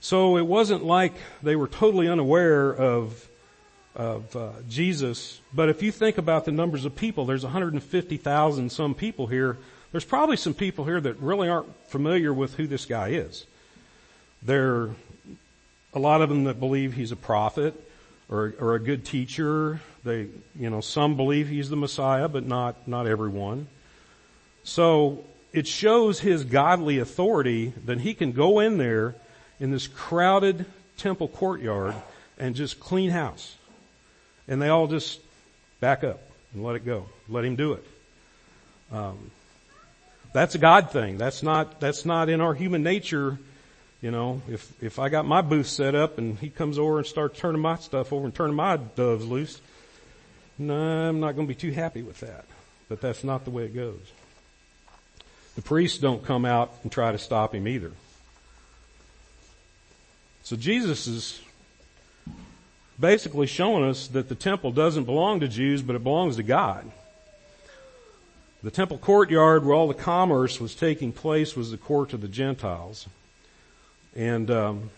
So 0.01 0.39
it 0.39 0.47
wasn't 0.47 0.85
like 0.85 1.13
they 1.43 1.57
were 1.57 1.69
totally 1.69 2.09
unaware 2.09 2.75
of 2.75 3.29
of 3.95 4.35
uh, 4.37 4.51
Jesus. 4.69 5.41
But 5.53 5.69
if 5.69 5.83
you 5.83 5.93
think 5.93 6.19
about 6.19 6.45
the 6.45 6.53
numbers 6.53 6.85
of 6.85 6.95
people, 6.95 7.25
there's 7.25 7.43
150,000 7.43 8.71
some 8.71 8.95
people 8.95 9.27
here. 9.27 9.59
There's 9.93 10.05
probably 10.05 10.37
some 10.37 10.55
people 10.55 10.85
here 10.85 11.01
that 11.01 11.19
really 11.19 11.49
aren't 11.49 11.69
familiar 11.89 12.33
with 12.33 12.55
who 12.55 12.67
this 12.67 12.87
guy 12.87 13.09
is. 13.09 13.47
There 14.43 14.75
are 14.75 14.95
a 15.93 15.99
lot 15.99 16.23
of 16.23 16.29
them 16.29 16.45
that 16.45 16.61
believe 16.61 16.95
he's 16.95 17.13
a 17.13 17.17
prophet 17.17 17.75
or, 18.29 18.55
or 18.61 18.75
a 18.77 18.81
good 18.81 19.05
teacher. 19.05 19.81
They, 20.05 20.29
you 20.55 20.71
know, 20.71 20.81
some 20.81 21.17
believe 21.17 21.49
he's 21.49 21.69
the 21.69 21.77
Messiah, 21.77 22.29
but 22.29 22.47
not, 22.47 22.87
not 22.87 23.07
everyone. 23.07 23.67
So 24.63 25.25
it 25.53 25.67
shows 25.67 26.21
his 26.21 26.45
godly 26.45 26.99
authority 26.99 27.73
that 27.85 28.01
he 28.01 28.15
can 28.15 28.33
go 28.33 28.61
in 28.61 28.79
there 28.79 29.17
in 29.59 29.73
this 29.73 29.89
crowded 29.89 30.65
temple 30.97 31.29
courtyard 31.29 31.95
and 32.39 32.55
just 32.55 32.79
clean 32.79 33.11
house. 33.11 33.57
And 34.51 34.61
they 34.61 34.69
all 34.69 34.89
just 34.89 35.21
back 35.81 36.05
up 36.05 36.21
and 36.53 36.63
let 36.63 36.77
it 36.77 36.85
go. 36.85 37.07
Let 37.29 37.47
him 37.47 37.57
do 37.57 37.73
it. 37.73 37.87
Um, 38.93 39.31
that's 40.33 40.55
a 40.55 40.59
God 40.59 40.91
thing. 40.91 41.17
That's 41.17 41.43
not, 41.43 41.81
that's 41.81 42.05
not 42.05 42.29
in 42.29 42.41
our 42.41 42.53
human 42.53 42.83
nature. 42.83 43.39
You 44.03 44.11
know, 44.11 44.43
if, 44.49 44.71
if 44.83 44.99
I 44.99 45.09
got 45.09 45.25
my 45.25 45.41
booth 45.41 45.69
set 45.69 45.95
up 45.95 46.19
and 46.19 46.39
he 46.39 46.51
comes 46.51 46.79
over 46.79 46.99
and 46.99 47.07
starts 47.07 47.39
turning 47.39 47.63
my 47.63 47.77
stuff 47.77 48.13
over 48.13 48.25
and 48.25 48.35
turning 48.35 48.57
my 48.57 48.77
doves 48.77 49.25
loose, 49.25 49.61
no, 50.59 50.75
I'm 50.75 51.21
not 51.21 51.37
going 51.37 51.47
to 51.47 51.55
be 51.55 51.59
too 51.59 51.71
happy 51.71 52.03
with 52.03 52.21
that. 52.21 52.45
But 52.89 53.01
that's 53.01 53.25
not 53.25 53.45
the 53.45 53.51
way 53.51 53.65
it 53.65 53.75
goes. 53.75 54.01
The 55.55 55.63
priests 55.63 55.99
don't 55.99 56.25
come 56.25 56.45
out 56.45 56.73
and 56.83 56.91
try 56.91 57.13
to 57.13 57.19
stop 57.19 57.55
him 57.55 57.69
either. 57.69 57.93
So 60.43 60.57
Jesus 60.57 61.07
is 61.07 61.41
basically 63.01 63.47
showing 63.47 63.85
us 63.85 64.07
that 64.09 64.29
the 64.29 64.35
temple 64.35 64.71
doesn't 64.71 65.05
belong 65.05 65.41
to 65.41 65.49
Jews, 65.49 65.83
but 65.83 65.97
it 65.97 66.05
belongs 66.05 66.37
to 66.37 66.43
God. 66.43 66.91
The 68.63 68.71
temple 68.71 68.99
courtyard 68.99 69.65
where 69.65 69.75
all 69.75 69.89
the 69.89 69.95
commerce 69.95 70.61
was 70.61 70.75
taking 70.75 71.13
place 71.13 71.57
was 71.57 71.71
the 71.71 71.79
court 71.79 72.13
of 72.13 72.21
the 72.21 72.29
Gentiles. 72.29 73.09
And 74.15 74.51
um, 74.51 74.91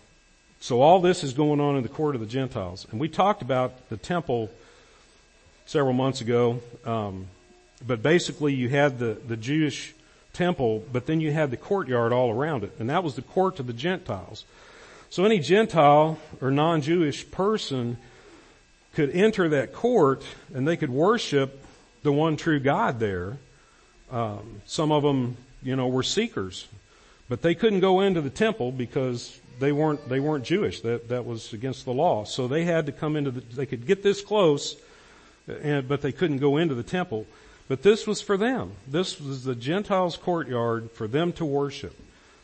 so 0.59 0.80
all 0.80 1.00
this 1.00 1.23
is 1.23 1.32
going 1.32 1.61
on 1.61 1.76
in 1.76 1.85
the 1.85 1.88
court 1.88 2.16
of 2.16 2.21
the 2.21 2.26
Gentiles. 2.26 2.87
And 2.90 2.99
we 2.99 3.09
talked 3.09 3.40
about 3.40 3.88
the 3.88 3.97
temple 3.97 4.50
several 5.64 5.92
months 5.92 6.21
ago. 6.21 6.61
Um, 6.85 7.28
but 7.87 8.02
basically 8.02 8.52
you 8.52 8.68
had 8.68 8.99
the, 8.99 9.16
the 9.26 9.37
Jewish 9.37 9.94
temple, 10.32 10.85
but 10.92 11.06
then 11.06 11.21
you 11.21 11.30
had 11.30 11.50
the 11.52 11.56
courtyard 11.56 12.12
all 12.12 12.30
around 12.30 12.64
it. 12.64 12.73
And 12.80 12.90
that 12.90 13.04
was 13.04 13.14
the 13.14 13.23
court 13.23 13.61
of 13.61 13.68
the 13.68 13.73
Gentiles. 13.73 14.44
So 15.12 15.26
any 15.26 15.40
Gentile 15.40 16.19
or 16.40 16.50
non-Jewish 16.50 17.31
person 17.31 17.99
could 18.95 19.11
enter 19.11 19.47
that 19.50 19.75
court 19.75 20.25
and 20.54 20.66
they 20.66 20.78
could 20.78 20.88
worship 20.88 21.62
the 22.02 22.11
one 22.11 22.38
true 22.38 22.59
God 22.59 22.99
there. 22.99 23.37
Um, 24.11 24.62
some 24.64 24.90
of 24.90 25.02
them, 25.02 25.37
you 25.62 25.76
know, 25.76 25.87
were 25.88 26.02
seekers, 26.02 26.66
but 27.28 27.42
they 27.42 27.54
couldn't 27.54 27.81
go 27.81 28.00
into 28.00 28.23
the 28.23 28.31
temple 28.31 28.73
because 28.73 29.38
they 29.61 29.71
weren't 29.71 30.09
they 30.09 30.19
weren't 30.19 30.45
Jewish. 30.45 30.81
That 30.81 31.11
that 31.11 31.26
was 31.26 31.52
against 31.52 31.85
the 31.85 31.92
law. 31.92 32.25
So 32.25 32.49
they 32.49 32.64
had 32.64 32.87
to 32.87 32.92
come 32.92 33.14
into 33.14 33.33
the. 33.33 33.42
They 33.42 33.66
could 33.66 33.87
get 33.87 34.02
this 34.02 34.23
close, 34.23 34.76
and, 35.47 35.87
but 35.87 36.00
they 36.00 36.12
couldn't 36.12 36.38
go 36.38 36.57
into 36.57 36.75
the 36.75 36.83
temple. 36.83 37.26
But 37.69 37.83
this 37.83 38.07
was 38.07 38.23
for 38.23 38.38
them. 38.38 38.73
This 38.88 39.21
was 39.21 39.45
the 39.45 39.54
Gentiles' 39.54 40.16
courtyard 40.16 40.90
for 40.92 41.07
them 41.07 41.35
to 41.35 41.45
worship. 41.45 41.95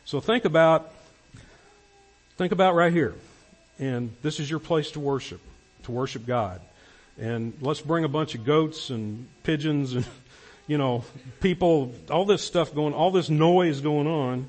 So 0.05 0.19
think 0.19 0.45
about 0.45 0.93
think 2.39 2.53
about 2.53 2.73
right 2.73 2.93
here, 2.93 3.13
and 3.77 4.15
this 4.23 4.39
is 4.39 4.49
your 4.49 4.59
place 4.59 4.91
to 4.91 4.99
worship 4.99 5.41
to 5.83 5.91
worship 5.91 6.25
God. 6.25 6.61
And 7.19 7.53
let's 7.59 7.81
bring 7.81 8.05
a 8.05 8.07
bunch 8.07 8.35
of 8.35 8.45
goats 8.45 8.89
and 8.89 9.27
pigeons 9.43 9.93
and, 9.93 10.05
you 10.67 10.77
know, 10.77 11.03
people, 11.41 11.93
all 12.09 12.23
this 12.25 12.41
stuff 12.41 12.73
going, 12.73 12.93
all 12.93 13.11
this 13.11 13.29
noise 13.29 13.81
going 13.81 14.07
on. 14.07 14.47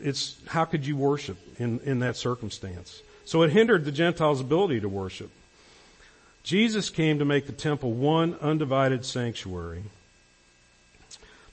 It's, 0.00 0.36
how 0.46 0.64
could 0.64 0.86
you 0.86 0.96
worship 0.96 1.38
in, 1.58 1.80
in 1.80 2.00
that 2.00 2.16
circumstance? 2.16 3.02
So 3.24 3.42
it 3.42 3.50
hindered 3.50 3.84
the 3.84 3.92
Gentiles' 3.92 4.40
ability 4.40 4.80
to 4.80 4.88
worship. 4.88 5.30
Jesus 6.44 6.90
came 6.90 7.18
to 7.18 7.24
make 7.24 7.46
the 7.46 7.52
temple 7.52 7.92
one 7.92 8.36
undivided 8.40 9.04
sanctuary. 9.04 9.82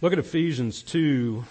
Look 0.02 0.14
at 0.14 0.20
Ephesians 0.20 0.82
2. 0.84 1.44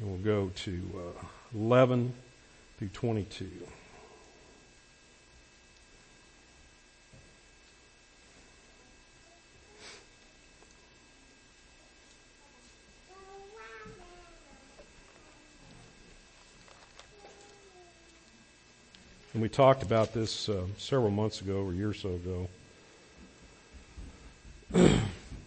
And 0.00 0.08
we'll 0.08 0.18
go 0.18 0.50
to 0.54 0.80
uh, 0.96 1.24
11 1.54 2.14
through 2.78 2.88
22. 2.88 3.50
And 19.34 19.42
we 19.42 19.48
talked 19.48 19.82
about 19.82 20.12
this 20.12 20.48
uh, 20.48 20.62
several 20.78 21.10
months 21.10 21.40
ago 21.40 21.62
or 21.62 21.70
a 21.70 21.74
year 21.74 21.90
or 21.90 21.94
so 21.94 22.18
ago. 24.72 24.90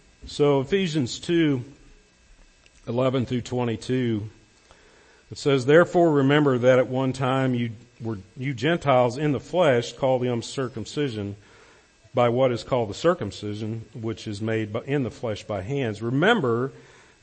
so 0.26 0.60
Ephesians 0.60 1.18
2, 1.20 1.62
11 2.86 3.26
through 3.26 3.42
22, 3.42 4.30
it 5.32 5.38
says, 5.38 5.64
Therefore 5.64 6.12
remember 6.12 6.58
that 6.58 6.78
at 6.78 6.88
one 6.88 7.14
time 7.14 7.54
you 7.54 7.70
were, 8.02 8.18
you 8.36 8.52
Gentiles 8.52 9.16
in 9.16 9.32
the 9.32 9.40
flesh 9.40 9.94
called 9.94 10.20
the 10.20 10.30
uncircumcision 10.30 11.36
by 12.12 12.28
what 12.28 12.52
is 12.52 12.62
called 12.62 12.90
the 12.90 12.94
circumcision, 12.94 13.86
which 13.94 14.28
is 14.28 14.42
made 14.42 14.76
in 14.84 15.04
the 15.04 15.10
flesh 15.10 15.42
by 15.44 15.62
hands. 15.62 16.02
Remember 16.02 16.70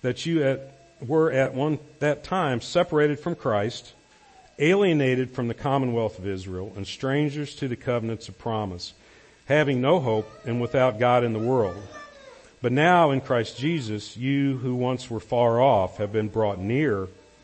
that 0.01 0.25
you 0.25 0.41
at, 0.43 0.75
were 1.05 1.31
at 1.31 1.53
one, 1.53 1.77
that 1.99 2.23
time 2.23 2.61
separated 2.61 3.19
from 3.19 3.35
Christ, 3.35 3.93
alienated 4.57 5.35
from 5.35 5.47
the 5.47 5.53
commonwealth 5.53 6.17
of 6.17 6.25
Israel 6.25 6.73
and 6.75 6.87
strangers 6.87 7.53
to 7.57 7.67
the 7.67 7.75
covenants 7.75 8.27
of 8.27 8.39
promise, 8.39 8.93
having 9.45 9.81
no 9.81 9.99
hope 9.99 10.27
and 10.45 10.59
without 10.59 10.97
God 10.97 11.23
in 11.23 11.33
the 11.33 11.37
world. 11.37 11.83
But 12.59 12.71
now 12.71 13.11
in 13.11 13.21
Christ 13.21 13.59
Jesus, 13.59 14.17
you 14.17 14.57
who 14.57 14.73
once 14.73 15.11
were 15.11 15.19
far 15.19 15.61
off 15.61 15.97
have 15.97 16.11
been 16.11 16.27
brought 16.27 16.57
near 16.57 17.07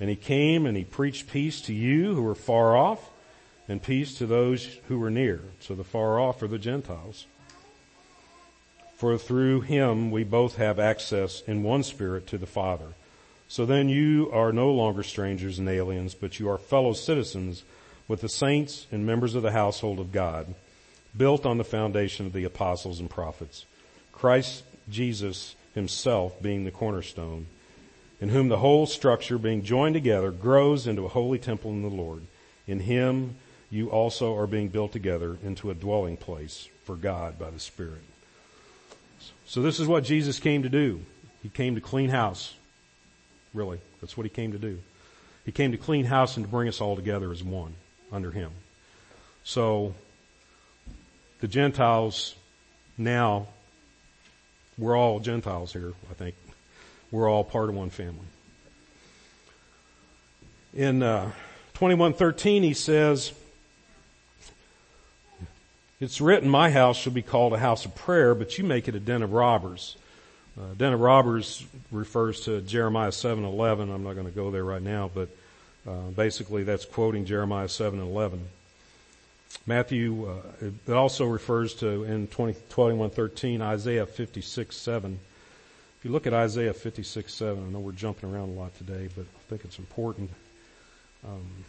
And 0.00 0.08
he 0.08 0.16
came 0.16 0.66
and 0.66 0.76
he 0.76 0.84
preached 0.84 1.30
peace 1.30 1.60
to 1.62 1.74
you 1.74 2.14
who 2.14 2.22
were 2.22 2.34
far 2.34 2.76
off, 2.76 3.10
and 3.68 3.82
peace 3.82 4.14
to 4.14 4.26
those 4.26 4.78
who 4.88 4.98
were 4.98 5.10
near. 5.10 5.42
So 5.60 5.74
the 5.74 5.84
far 5.84 6.18
off 6.18 6.42
are 6.42 6.48
the 6.48 6.58
Gentiles. 6.58 7.26
For 8.96 9.18
through 9.18 9.60
him 9.62 10.10
we 10.10 10.24
both 10.24 10.56
have 10.56 10.78
access 10.78 11.42
in 11.42 11.62
one 11.62 11.82
spirit 11.82 12.26
to 12.28 12.38
the 12.38 12.46
Father. 12.46 12.94
So 13.46 13.64
then 13.64 13.88
you 13.88 14.30
are 14.32 14.52
no 14.52 14.70
longer 14.70 15.02
strangers 15.02 15.58
and 15.58 15.68
aliens, 15.68 16.14
but 16.14 16.38
you 16.38 16.48
are 16.50 16.58
fellow 16.58 16.92
citizens 16.92 17.62
with 18.08 18.22
the 18.22 18.28
saints 18.28 18.86
and 18.90 19.06
members 19.06 19.34
of 19.34 19.42
the 19.42 19.52
household 19.52 20.00
of 20.00 20.12
God, 20.12 20.54
built 21.16 21.44
on 21.46 21.58
the 21.58 21.64
foundation 21.64 22.26
of 22.26 22.32
the 22.32 22.44
apostles 22.44 23.00
and 23.00 23.08
prophets, 23.08 23.66
Christ 24.12 24.64
Jesus 24.88 25.54
himself 25.74 26.40
being 26.42 26.64
the 26.64 26.70
cornerstone, 26.70 27.46
in 28.20 28.30
whom 28.30 28.48
the 28.48 28.58
whole 28.58 28.86
structure 28.86 29.38
being 29.38 29.62
joined 29.62 29.94
together 29.94 30.30
grows 30.30 30.86
into 30.86 31.04
a 31.04 31.08
holy 31.08 31.38
temple 31.38 31.70
in 31.70 31.82
the 31.82 31.88
Lord. 31.88 32.22
In 32.66 32.80
him 32.80 33.36
you 33.70 33.90
also 33.90 34.36
are 34.36 34.46
being 34.46 34.68
built 34.68 34.92
together 34.92 35.38
into 35.42 35.70
a 35.70 35.74
dwelling 35.74 36.16
place 36.16 36.68
for 36.84 36.96
God 36.96 37.38
by 37.38 37.50
the 37.50 37.60
Spirit. 37.60 38.02
So 39.46 39.62
this 39.62 39.78
is 39.78 39.86
what 39.86 40.04
Jesus 40.04 40.38
came 40.38 40.62
to 40.62 40.68
do. 40.68 41.00
He 41.42 41.48
came 41.48 41.74
to 41.74 41.80
clean 41.80 42.10
house. 42.10 42.54
Really. 43.54 43.80
That's 44.00 44.16
what 44.16 44.24
he 44.24 44.30
came 44.30 44.52
to 44.52 44.58
do. 44.58 44.78
He 45.44 45.52
came 45.52 45.72
to 45.72 45.78
clean 45.78 46.04
house 46.04 46.36
and 46.36 46.44
to 46.44 46.50
bring 46.50 46.68
us 46.68 46.80
all 46.80 46.96
together 46.96 47.32
as 47.32 47.42
one 47.42 47.74
under 48.12 48.30
him. 48.30 48.50
So 49.44 49.94
the 51.40 51.48
Gentiles 51.48 52.34
now, 52.96 53.46
we're 54.76 54.96
all 54.96 55.20
Gentiles 55.20 55.72
here, 55.72 55.92
I 56.10 56.14
think. 56.14 56.34
We're 57.10 57.28
all 57.28 57.44
part 57.44 57.68
of 57.68 57.74
one 57.74 57.90
family. 57.90 58.26
In 60.74 61.02
uh, 61.02 61.32
2113 61.74 62.62
he 62.62 62.74
says, 62.74 63.32
it's 66.00 66.20
written, 66.20 66.48
my 66.48 66.70
house 66.70 66.96
shall 66.96 67.12
be 67.12 67.22
called 67.22 67.52
a 67.52 67.58
house 67.58 67.84
of 67.84 67.94
prayer, 67.94 68.34
but 68.34 68.58
you 68.58 68.64
make 68.64 68.86
it 68.86 68.94
a 68.94 69.00
den 69.00 69.22
of 69.22 69.32
robbers. 69.32 69.96
Uh, 70.58 70.74
den 70.76 70.92
of 70.92 71.00
robbers 71.00 71.64
refers 71.90 72.40
to 72.42 72.60
Jeremiah 72.60 73.10
7:11. 73.10 73.94
I'm 73.94 74.02
not 74.02 74.14
going 74.14 74.26
to 74.26 74.32
go 74.32 74.50
there 74.50 74.64
right 74.64 74.82
now, 74.82 75.10
but 75.12 75.28
uh, 75.86 76.10
basically 76.14 76.64
that's 76.64 76.84
quoting 76.84 77.24
Jeremiah 77.24 77.68
7:11. 77.68 78.40
Matthew, 79.66 80.28
uh, 80.28 80.70
it 80.86 80.92
also 80.92 81.26
refers 81.26 81.74
to 81.74 82.04
in 82.04 82.26
20, 82.26 82.54
21:13 82.70 83.60
Isaiah 83.60 84.06
56:7. 84.06 85.18
If 85.98 86.04
you 86.04 86.12
look 86.12 86.28
at 86.28 86.32
Isaiah 86.32 86.74
56, 86.74 87.34
7, 87.34 87.60
I 87.60 87.72
know 87.72 87.80
we're 87.80 87.90
jumping 87.90 88.32
around 88.32 88.50
a 88.50 88.52
lot 88.52 88.72
today, 88.78 89.08
but 89.16 89.22
I 89.22 89.40
think 89.48 89.64
it's 89.64 89.80
important. 89.80 90.30
Um, 91.26 91.64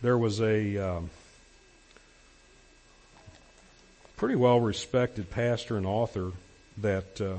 there 0.00 0.16
was 0.16 0.40
a 0.40 0.78
um, 0.78 1.10
pretty 4.16 4.34
well 4.34 4.60
respected 4.60 5.28
pastor 5.28 5.76
and 5.76 5.84
author 5.84 6.32
that 6.78 7.20
uh, 7.20 7.36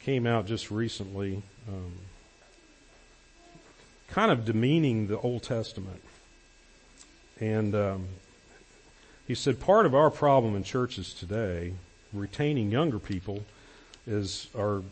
came 0.00 0.26
out 0.26 0.46
just 0.46 0.70
recently, 0.70 1.42
um, 1.68 1.92
kind 4.08 4.30
of 4.30 4.46
demeaning 4.46 5.06
the 5.06 5.18
Old 5.18 5.42
Testament. 5.42 6.00
And 7.42 7.74
um, 7.74 8.06
he 9.28 9.34
said 9.34 9.60
part 9.60 9.84
of 9.84 9.94
our 9.94 10.10
problem 10.10 10.56
in 10.56 10.62
churches 10.62 11.12
today, 11.12 11.74
retaining 12.10 12.70
younger 12.70 12.98
people, 12.98 13.44
is 14.06 14.48
our, 14.56 14.82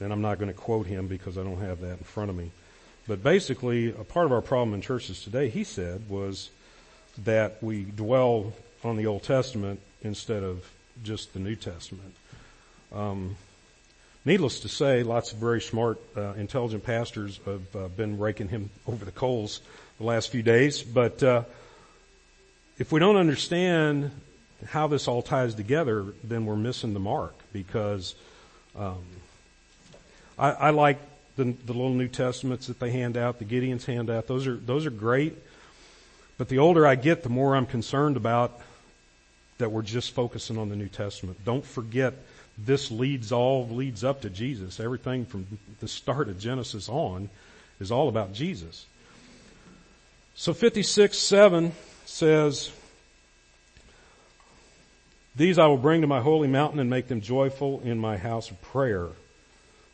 and 0.00 0.12
I'm 0.12 0.22
not 0.22 0.38
going 0.38 0.48
to 0.48 0.58
quote 0.58 0.86
him 0.86 1.06
because 1.06 1.38
I 1.38 1.42
don't 1.42 1.60
have 1.60 1.80
that 1.80 1.98
in 1.98 2.04
front 2.04 2.30
of 2.30 2.36
me, 2.36 2.50
but 3.06 3.22
basically 3.22 3.88
a 3.90 4.04
part 4.04 4.26
of 4.26 4.32
our 4.32 4.42
problem 4.42 4.74
in 4.74 4.80
churches 4.80 5.22
today, 5.22 5.48
he 5.48 5.64
said, 5.64 6.08
was 6.08 6.50
that 7.24 7.62
we 7.62 7.84
dwell 7.84 8.52
on 8.84 8.96
the 8.96 9.06
Old 9.06 9.22
Testament 9.22 9.80
instead 10.02 10.42
of 10.42 10.70
just 11.02 11.32
the 11.32 11.40
New 11.40 11.56
Testament. 11.56 12.14
Um, 12.92 13.36
needless 14.24 14.60
to 14.60 14.68
say, 14.68 15.02
lots 15.02 15.32
of 15.32 15.38
very 15.38 15.60
smart, 15.60 16.00
uh, 16.16 16.34
intelligent 16.34 16.84
pastors 16.84 17.40
have 17.44 17.76
uh, 17.76 17.88
been 17.88 18.18
raking 18.18 18.48
him 18.48 18.70
over 18.86 19.04
the 19.04 19.12
coals 19.12 19.60
the 19.98 20.04
last 20.04 20.30
few 20.30 20.42
days. 20.42 20.82
But 20.82 21.22
uh, 21.22 21.44
if 22.78 22.92
we 22.92 23.00
don't 23.00 23.16
understand 23.16 24.10
how 24.68 24.86
this 24.86 25.08
all 25.08 25.22
ties 25.22 25.54
together, 25.54 26.06
then 26.22 26.46
we're 26.46 26.56
missing 26.56 26.94
the 26.94 27.00
mark 27.00 27.34
because 27.52 28.14
um, 28.76 29.04
I, 30.38 30.50
I 30.50 30.70
like 30.70 30.98
the, 31.36 31.44
the 31.44 31.72
little 31.72 31.94
New 31.94 32.08
Testaments 32.08 32.66
that 32.66 32.80
they 32.80 32.90
hand 32.90 33.16
out, 33.16 33.38
the 33.38 33.44
Gideon's 33.44 33.84
hand 33.84 34.10
out. 34.10 34.26
Those 34.26 34.46
are 34.46 34.56
those 34.56 34.86
are 34.86 34.90
great. 34.90 35.36
But 36.38 36.48
the 36.48 36.58
older 36.58 36.86
I 36.86 36.94
get, 36.94 37.22
the 37.22 37.28
more 37.28 37.54
I'm 37.54 37.66
concerned 37.66 38.16
about 38.16 38.60
that 39.58 39.70
we're 39.70 39.82
just 39.82 40.12
focusing 40.12 40.58
on 40.58 40.68
the 40.68 40.76
New 40.76 40.88
Testament. 40.88 41.44
Don't 41.44 41.64
forget 41.64 42.14
this 42.58 42.90
leads 42.90 43.32
all 43.32 43.68
leads 43.68 44.04
up 44.04 44.22
to 44.22 44.30
Jesus. 44.30 44.80
Everything 44.80 45.24
from 45.24 45.46
the 45.80 45.88
start 45.88 46.28
of 46.28 46.38
Genesis 46.38 46.88
on 46.88 47.30
is 47.80 47.90
all 47.90 48.08
about 48.08 48.32
Jesus. 48.32 48.86
So 50.34 50.54
56, 50.54 51.16
7 51.16 51.72
says, 52.06 52.72
These 55.34 55.58
I 55.58 55.66
will 55.66 55.78
bring 55.78 56.02
to 56.02 56.06
my 56.06 56.20
holy 56.20 56.48
mountain 56.48 56.78
and 56.78 56.90
make 56.90 57.08
them 57.08 57.20
joyful 57.20 57.80
in 57.80 57.98
my 57.98 58.18
house 58.18 58.50
of 58.50 58.60
prayer. 58.60 59.08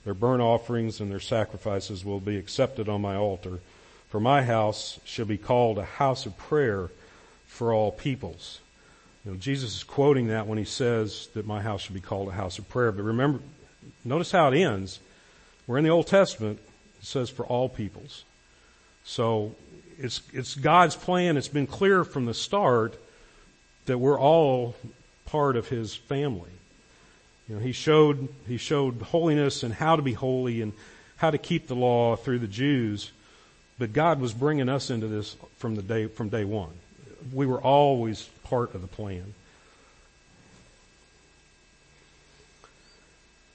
Their 0.04 0.14
burnt 0.14 0.42
offerings 0.42 1.00
and 1.00 1.10
their 1.10 1.20
sacrifices 1.20 2.04
will 2.04 2.20
be 2.20 2.36
accepted 2.36 2.88
on 2.88 3.02
my 3.02 3.14
altar. 3.14 3.60
For 4.08 4.20
my 4.20 4.42
house 4.42 4.98
shall 5.04 5.26
be 5.26 5.38
called 5.38 5.78
a 5.78 5.84
house 5.84 6.26
of 6.26 6.36
prayer 6.36 6.90
for 7.46 7.72
all 7.72 7.92
peoples. 7.92 8.60
You 9.24 9.32
know, 9.32 9.36
Jesus 9.36 9.76
is 9.76 9.84
quoting 9.84 10.28
that 10.28 10.46
when 10.46 10.58
he 10.58 10.64
says 10.64 11.28
that 11.34 11.46
my 11.46 11.60
house 11.60 11.82
should 11.82 11.94
be 11.94 12.00
called 12.00 12.28
a 12.28 12.32
house 12.32 12.58
of 12.58 12.68
prayer. 12.68 12.90
But 12.90 13.02
remember, 13.02 13.40
notice 14.04 14.32
how 14.32 14.50
it 14.50 14.58
ends. 14.58 14.98
We're 15.66 15.78
in 15.78 15.84
the 15.84 15.90
Old 15.90 16.06
Testament. 16.06 16.58
It 17.00 17.04
says 17.04 17.28
for 17.30 17.44
all 17.44 17.68
peoples. 17.68 18.24
So 19.04 19.54
it's, 19.98 20.22
it's 20.32 20.54
God's 20.54 20.96
plan. 20.96 21.36
It's 21.36 21.48
been 21.48 21.66
clear 21.66 22.02
from 22.04 22.24
the 22.24 22.34
start 22.34 22.98
that 23.86 23.98
we're 23.98 24.18
all 24.18 24.74
part 25.28 25.56
of 25.56 25.68
His 25.68 25.94
family. 25.94 26.50
You 27.48 27.56
know, 27.56 27.60
He 27.60 27.72
showed, 27.72 28.28
He 28.46 28.56
showed 28.56 29.02
holiness 29.02 29.62
and 29.62 29.72
how 29.74 29.96
to 29.96 30.02
be 30.02 30.14
holy 30.14 30.62
and 30.62 30.72
how 31.16 31.30
to 31.30 31.38
keep 31.38 31.66
the 31.66 31.76
law 31.76 32.16
through 32.16 32.38
the 32.38 32.48
Jews. 32.48 33.12
But 33.78 33.92
God 33.92 34.20
was 34.20 34.32
bringing 34.32 34.68
us 34.68 34.90
into 34.90 35.06
this 35.06 35.36
from 35.58 35.74
the 35.74 35.82
day, 35.82 36.06
from 36.06 36.30
day 36.30 36.44
one. 36.44 36.72
We 37.32 37.46
were 37.46 37.60
always 37.60 38.28
part 38.44 38.74
of 38.74 38.80
the 38.80 38.88
plan. 38.88 39.34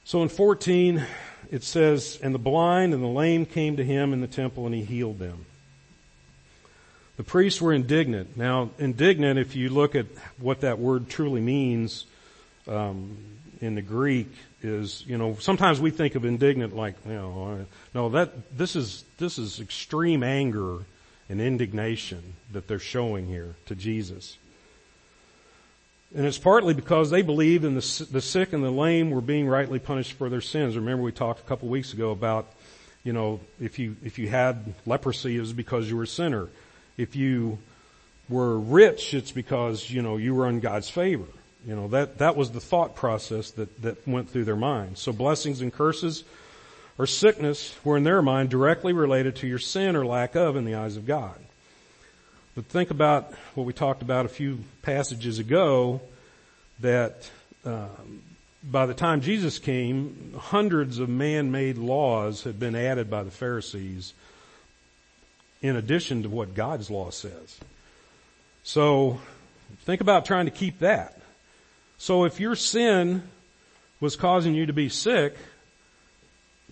So 0.05 0.21
in 0.21 0.29
14, 0.29 1.05
it 1.51 1.63
says, 1.63 2.19
And 2.21 2.35
the 2.35 2.39
blind 2.39 2.93
and 2.93 3.01
the 3.01 3.07
lame 3.07 3.45
came 3.45 3.77
to 3.77 3.83
him 3.83 4.13
in 4.13 4.21
the 4.21 4.27
temple 4.27 4.65
and 4.65 4.75
he 4.75 4.83
healed 4.83 5.19
them. 5.19 5.45
The 7.23 7.29
priests 7.29 7.61
were 7.61 7.71
indignant. 7.71 8.35
Now, 8.35 8.71
indignant, 8.77 9.39
if 9.39 9.55
you 9.55 9.69
look 9.69 9.95
at 9.95 10.07
what 10.39 10.59
that 10.59 10.77
word 10.77 11.07
truly 11.07 11.39
means 11.39 12.03
um, 12.67 13.15
in 13.61 13.75
the 13.75 13.81
Greek, 13.81 14.29
is 14.61 15.05
you 15.07 15.17
know 15.17 15.37
sometimes 15.39 15.79
we 15.79 15.89
think 15.89 16.15
of 16.15 16.25
indignant 16.25 16.75
like 16.75 16.95
you 17.05 17.13
know 17.13 17.65
no 17.95 18.09
that 18.09 18.57
this 18.57 18.75
is 18.75 19.05
this 19.19 19.37
is 19.37 19.61
extreme 19.61 20.21
anger 20.21 20.79
and 21.29 21.39
indignation 21.39 22.33
that 22.51 22.67
they're 22.67 22.77
showing 22.77 23.25
here 23.25 23.55
to 23.67 23.75
Jesus. 23.75 24.37
And 26.13 26.25
it's 26.25 26.37
partly 26.37 26.73
because 26.73 27.09
they 27.09 27.21
believed 27.21 27.63
in 27.63 27.75
the, 27.75 28.07
the 28.11 28.21
sick 28.21 28.51
and 28.51 28.61
the 28.61 28.69
lame 28.69 29.11
were 29.11 29.21
being 29.21 29.47
rightly 29.47 29.79
punished 29.79 30.11
for 30.13 30.27
their 30.27 30.41
sins. 30.41 30.75
Remember 30.75 31.01
we 31.01 31.13
talked 31.13 31.39
a 31.39 31.43
couple 31.43 31.69
weeks 31.69 31.93
ago 31.93 32.11
about, 32.11 32.51
you 33.05 33.13
know, 33.13 33.39
if 33.61 33.79
you, 33.79 33.95
if 34.03 34.19
you 34.19 34.27
had 34.27 34.75
leprosy, 34.85 35.37
it 35.37 35.39
was 35.39 35.53
because 35.53 35.89
you 35.89 35.95
were 35.95 36.03
a 36.03 36.07
sinner. 36.07 36.49
If 36.97 37.15
you 37.15 37.59
were 38.29 38.59
rich, 38.59 39.13
it's 39.13 39.31
because, 39.31 39.89
you 39.89 40.01
know, 40.01 40.17
you 40.17 40.35
were 40.35 40.47
in 40.47 40.59
God's 40.59 40.89
favor. 40.89 41.25
You 41.65 41.75
know, 41.75 41.87
that, 41.89 42.17
that 42.17 42.35
was 42.35 42.51
the 42.51 42.59
thought 42.59 42.95
process 42.95 43.51
that, 43.51 43.81
that 43.81 44.07
went 44.07 44.29
through 44.29 44.45
their 44.45 44.55
mind. 44.55 44.97
So 44.97 45.13
blessings 45.13 45.61
and 45.61 45.71
curses 45.71 46.23
or 46.97 47.07
sickness 47.07 47.75
were 47.83 47.97
in 47.97 48.03
their 48.03 48.21
mind 48.21 48.49
directly 48.49 48.93
related 48.93 49.37
to 49.37 49.47
your 49.47 49.59
sin 49.59 49.95
or 49.95 50.05
lack 50.05 50.35
of 50.35 50.55
in 50.55 50.65
the 50.65 50.75
eyes 50.75 50.97
of 50.97 51.05
God. 51.05 51.35
But 52.55 52.65
think 52.65 52.91
about 52.91 53.33
what 53.55 53.65
we 53.65 53.73
talked 53.73 54.01
about 54.01 54.25
a 54.25 54.29
few 54.29 54.59
passages 54.81 55.39
ago 55.39 56.01
that 56.81 57.29
um, 57.65 58.21
by 58.63 58.85
the 58.85 58.93
time 58.93 59.21
Jesus 59.21 59.57
came, 59.57 60.33
hundreds 60.37 60.99
of 60.99 61.09
man-made 61.09 61.77
laws 61.77 62.43
had 62.43 62.59
been 62.59 62.75
added 62.75 63.09
by 63.09 63.23
the 63.23 63.31
Pharisees 63.31 64.13
in 65.63 65.77
addition 65.77 66.23
to 66.23 66.29
what 66.29 66.53
God's 66.53 66.91
law 66.91 67.09
says. 67.09 67.59
So 68.63 69.19
think 69.85 70.01
about 70.01 70.25
trying 70.25 70.45
to 70.45 70.51
keep 70.51 70.79
that. 70.79 71.19
So 71.97 72.25
if 72.25 72.39
your 72.39 72.55
sin 72.55 73.23
was 74.01 74.17
causing 74.17 74.53
you 74.53 74.65
to 74.65 74.73
be 74.73 74.89
sick, 74.89 75.35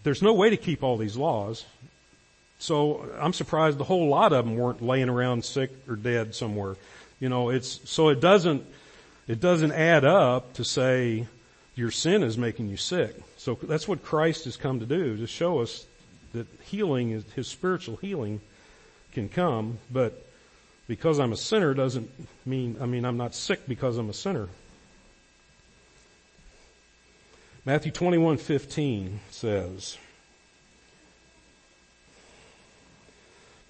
there's 0.04 0.22
no 0.22 0.34
way 0.34 0.50
to 0.50 0.58
keep 0.58 0.84
all 0.84 0.98
these 0.98 1.16
laws. 1.16 1.66
So 2.60 3.10
I'm 3.20 3.34
surprised 3.34 3.78
the 3.78 3.86
whole 3.86 4.10
lot 4.10 4.34
of 4.34 4.46
them 4.46 4.58
weren't 4.58 4.82
laying 4.82 5.10
around 5.10 5.46
sick 5.46 5.72
or 5.88 5.96
dead 5.96 6.36
somewhere. 6.36 6.76
You 7.20 7.30
know, 7.30 7.50
it's, 7.50 7.90
so 7.90 8.10
it 8.10 8.20
doesn't, 8.20 8.66
it 9.28 9.40
doesn't 9.40 9.72
add 9.72 10.04
up 10.04 10.54
to 10.56 10.66
say 10.66 11.28
your 11.76 11.92
sin 11.92 12.24
is 12.24 12.38
making 12.38 12.68
you 12.68 12.78
sick. 12.78 13.16
So 13.38 13.58
that's 13.64 13.88
what 13.88 14.04
Christ 14.04 14.46
has 14.46 14.58
come 14.58 14.82
to 14.82 14.86
do, 14.86 15.16
to 15.18 15.28
show 15.28 15.60
us 15.60 15.86
that 16.34 16.48
healing 16.64 17.12
is, 17.12 17.24
his 17.36 17.48
spiritual 17.48 17.96
healing 17.96 18.42
can 19.12 19.30
come, 19.30 19.80
but 19.92 20.26
because 20.88 21.20
I'm 21.20 21.32
a 21.32 21.38
sinner 21.38 21.74
doesn't 21.74 22.10
mean, 22.46 22.78
I 22.82 22.86
mean, 22.86 23.06
I'm 23.06 23.18
not 23.18 23.36
sick 23.36 23.68
because 23.68 23.98
I'm 23.98 24.10
a 24.10 24.14
sinner. 24.14 24.50
Matthew 27.64 27.92
21:15 27.92 29.20
says, 29.30 29.98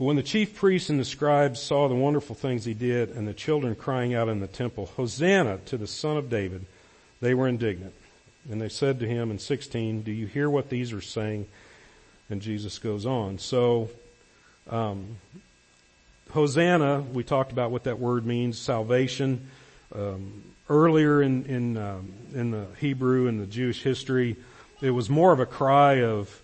But 0.01 0.05
when 0.05 0.15
the 0.15 0.23
chief 0.23 0.55
priests 0.55 0.89
and 0.89 0.99
the 0.99 1.05
scribes 1.05 1.61
saw 1.61 1.87
the 1.87 1.93
wonderful 1.93 2.33
things 2.33 2.65
he 2.65 2.73
did 2.73 3.09
and 3.09 3.27
the 3.27 3.35
children 3.35 3.75
crying 3.75 4.15
out 4.15 4.29
in 4.29 4.39
the 4.39 4.47
temple, 4.47 4.87
Hosanna 4.87 5.59
to 5.65 5.77
the 5.77 5.85
son 5.85 6.17
of 6.17 6.27
David, 6.27 6.65
they 7.19 7.35
were 7.35 7.47
indignant. 7.47 7.93
And 8.49 8.59
they 8.59 8.69
said 8.69 8.99
to 8.99 9.07
him 9.07 9.29
in 9.29 9.37
16, 9.37 10.01
do 10.01 10.11
you 10.11 10.25
hear 10.25 10.49
what 10.49 10.69
these 10.69 10.91
are 10.91 11.01
saying? 11.01 11.47
And 12.31 12.41
Jesus 12.41 12.79
goes 12.79 13.05
on. 13.05 13.37
So, 13.37 13.91
um, 14.69 15.17
Hosanna, 16.31 17.01
we 17.01 17.23
talked 17.23 17.51
about 17.51 17.71
what 17.71 17.83
that 17.83 17.99
word 17.99 18.25
means, 18.25 18.57
salvation. 18.57 19.49
Um, 19.93 20.43
earlier 20.69 21.21
in 21.21 21.45
in 21.45 21.77
um, 21.77 22.13
in 22.33 22.51
the 22.51 22.65
Hebrew 22.79 23.27
and 23.27 23.39
the 23.39 23.45
Jewish 23.45 23.83
history, 23.83 24.37
it 24.81 24.91
was 24.91 25.09
more 25.09 25.31
of 25.33 25.39
a 25.39 25.45
cry 25.45 26.03
of, 26.03 26.41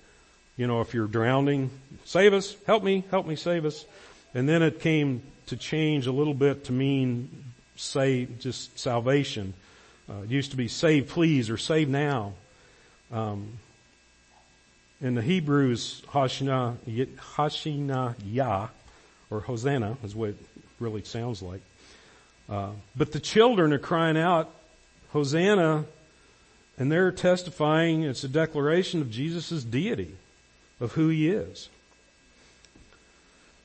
you 0.58 0.68
know, 0.68 0.82
if 0.82 0.94
you're 0.94 1.08
drowning, 1.08 1.70
save 2.06 2.34
us, 2.34 2.56
help 2.66 2.84
me, 2.84 3.04
help 3.10 3.26
me, 3.26 3.36
save 3.36 3.66
us. 3.66 3.86
And 4.34 4.48
then 4.48 4.62
it 4.62 4.80
came 4.82 5.24
to 5.48 5.56
change 5.56 6.08
a 6.08 6.12
little 6.12 6.34
bit 6.34 6.66
to 6.66 6.74
mean 6.74 7.46
say 7.78 8.26
just 8.40 8.78
salvation. 8.78 9.54
Uh, 10.10 10.24
it 10.24 10.30
used 10.30 10.52
to 10.52 10.58
be 10.58 10.68
save 10.68 11.08
please 11.08 11.50
or 11.50 11.58
save 11.58 11.88
now. 11.88 12.34
Um, 13.12 13.60
in 15.02 15.16
the 15.16 15.22
Hebrews, 15.22 16.02
Hashina 16.12 16.78
Yah, 18.26 18.68
or 19.30 19.42
Hosanna 19.42 19.98
is 20.04 20.16
what 20.16 20.30
it 20.30 20.38
really 20.80 21.04
sounds 21.04 21.42
like. 21.42 21.62
Uh, 22.50 22.72
but 22.96 23.12
the 23.12 23.20
children 23.20 23.74
are 23.74 23.80
crying 23.80 24.18
out, 24.18 24.50
Hosanna, 25.10 25.86
and 26.78 26.92
they're 26.92 27.12
testifying, 27.12 28.04
it's 28.04 28.24
a 28.24 28.30
declaration 28.30 29.02
of 29.02 29.12
Jesus' 29.12 29.64
deity, 29.64 30.16
of 30.80 30.94
who 30.94 31.10
he 31.10 31.30
is. 31.30 31.70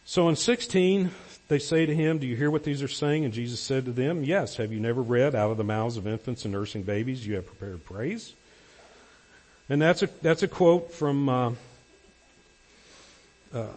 So 0.05 0.29
in 0.29 0.37
16, 0.37 1.11
they 1.49 1.59
say 1.59 1.87
to 1.87 1.95
him, 1.95 2.19
do 2.19 2.27
you 2.27 2.37
hear 2.37 2.51
what 2.51 2.65
these 2.65 2.83
are 2.83 2.89
saying? 2.89 3.25
And 3.25 3.33
Jesus 3.33 3.61
said 3.61 3.85
to 3.85 3.93
them, 3.93 4.25
yes, 4.25 4.57
have 4.57 4.73
you 4.73 4.81
never 4.81 5.01
read 5.01 5.35
out 5.35 5.51
of 5.51 5.59
the 5.59 5.65
mouths 5.65 5.97
of 5.97 6.07
infants 6.07 6.45
and 6.45 6.53
nursing 6.53 6.83
babies 6.83 7.27
you 7.27 7.37
have 7.37 7.47
prepared 7.47 7.85
praise? 7.85 8.35
And 9.69 9.81
that's 9.81 10.03
a, 10.03 10.09
that's 10.23 10.43
a 10.43 10.49
quote 10.49 10.93
from, 10.93 11.29
uh, 11.29 11.53
uh, 13.55 13.69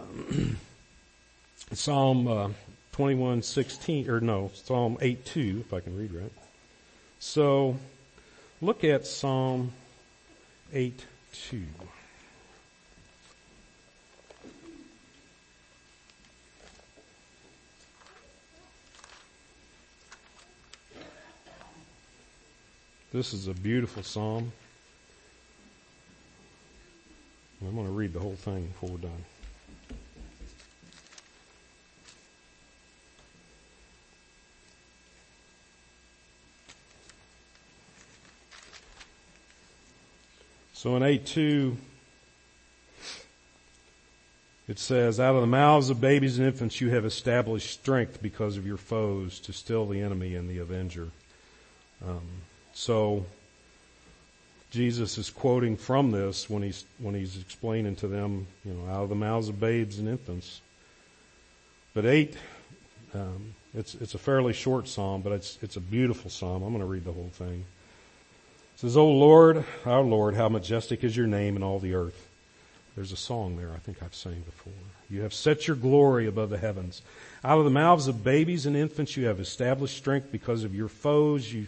Psalm, 1.73 2.27
uh, 2.27 2.49
21:16 2.93 4.07
or 4.07 4.21
no, 4.21 4.51
Psalm 4.53 4.97
8:2 5.01 5.59
if 5.61 5.73
I 5.73 5.81
can 5.81 5.97
read 5.97 6.13
right. 6.13 6.31
So 7.19 7.77
look 8.61 8.83
at 8.83 9.05
Psalm 9.05 9.73
8:2. 10.73 11.65
This 23.11 23.33
is 23.33 23.47
a 23.47 23.53
beautiful 23.53 24.03
psalm. 24.03 24.51
I'm 27.67 27.75
going 27.75 27.87
to 27.87 27.91
read 27.91 28.13
the 28.13 28.19
whole 28.19 28.35
thing 28.35 28.67
before 28.67 28.89
we're 28.89 28.97
done. 28.97 29.25
So 40.73 40.95
in 40.95 41.01
8.2, 41.01 41.75
it 44.67 44.77
says, 44.77 45.19
out 45.19 45.33
of 45.33 45.41
the 45.41 45.47
mouths 45.47 45.89
of 45.89 45.99
babies 45.99 46.37
and 46.37 46.45
infants 46.45 46.79
you 46.79 46.89
have 46.91 47.05
established 47.05 47.71
strength 47.71 48.21
because 48.21 48.55
of 48.55 48.67
your 48.67 48.77
foes 48.77 49.39
to 49.39 49.53
still 49.53 49.87
the 49.87 50.01
enemy 50.01 50.35
and 50.35 50.47
the 50.47 50.59
avenger. 50.59 51.09
Um, 52.07 52.21
so 52.73 53.25
Jesus 54.75 55.17
is 55.17 55.29
quoting 55.29 55.77
from 55.77 56.11
this 56.11 56.49
when 56.49 56.61
he's 56.61 56.83
when 56.97 57.15
he's 57.15 57.39
explaining 57.39 57.95
to 57.95 58.09
them, 58.09 58.45
you 58.65 58.73
know, 58.73 58.91
out 58.91 59.03
of 59.03 59.09
the 59.09 59.15
mouths 59.15 59.47
of 59.47 59.57
babes 59.57 59.99
and 59.99 60.09
infants. 60.09 60.59
But 61.93 62.05
eight, 62.05 62.35
um, 63.13 63.55
it's 63.73 63.95
it's 63.95 64.15
a 64.15 64.17
fairly 64.17 64.51
short 64.51 64.89
psalm, 64.89 65.21
but 65.21 65.31
it's 65.31 65.57
it's 65.61 65.77
a 65.77 65.79
beautiful 65.79 66.29
psalm. 66.29 66.61
I'm 66.61 66.73
going 66.73 66.81
to 66.81 66.85
read 66.85 67.05
the 67.05 67.13
whole 67.13 67.31
thing. 67.31 67.63
It 68.73 68.79
says, 68.81 68.97
"O 68.97 69.07
Lord, 69.07 69.63
our 69.85 70.01
Lord, 70.01 70.35
how 70.35 70.49
majestic 70.49 71.05
is 71.05 71.15
your 71.15 71.27
name 71.27 71.55
in 71.55 71.63
all 71.63 71.79
the 71.79 71.93
earth." 71.93 72.27
There's 72.97 73.13
a 73.13 73.17
song 73.17 73.55
there 73.55 73.71
I 73.73 73.77
think 73.77 74.03
I've 74.03 74.13
sang 74.13 74.41
before. 74.41 74.73
You 75.09 75.21
have 75.21 75.33
set 75.33 75.67
your 75.67 75.77
glory 75.77 76.27
above 76.27 76.49
the 76.49 76.57
heavens. 76.57 77.01
Out 77.45 77.59
of 77.59 77.63
the 77.63 77.71
mouths 77.71 78.07
of 78.07 78.25
babies 78.25 78.65
and 78.65 78.75
infants 78.75 79.15
you 79.15 79.27
have 79.27 79.39
established 79.39 79.95
strength 79.95 80.33
because 80.33 80.65
of 80.65 80.75
your 80.75 80.89
foes. 80.89 81.53
You 81.53 81.67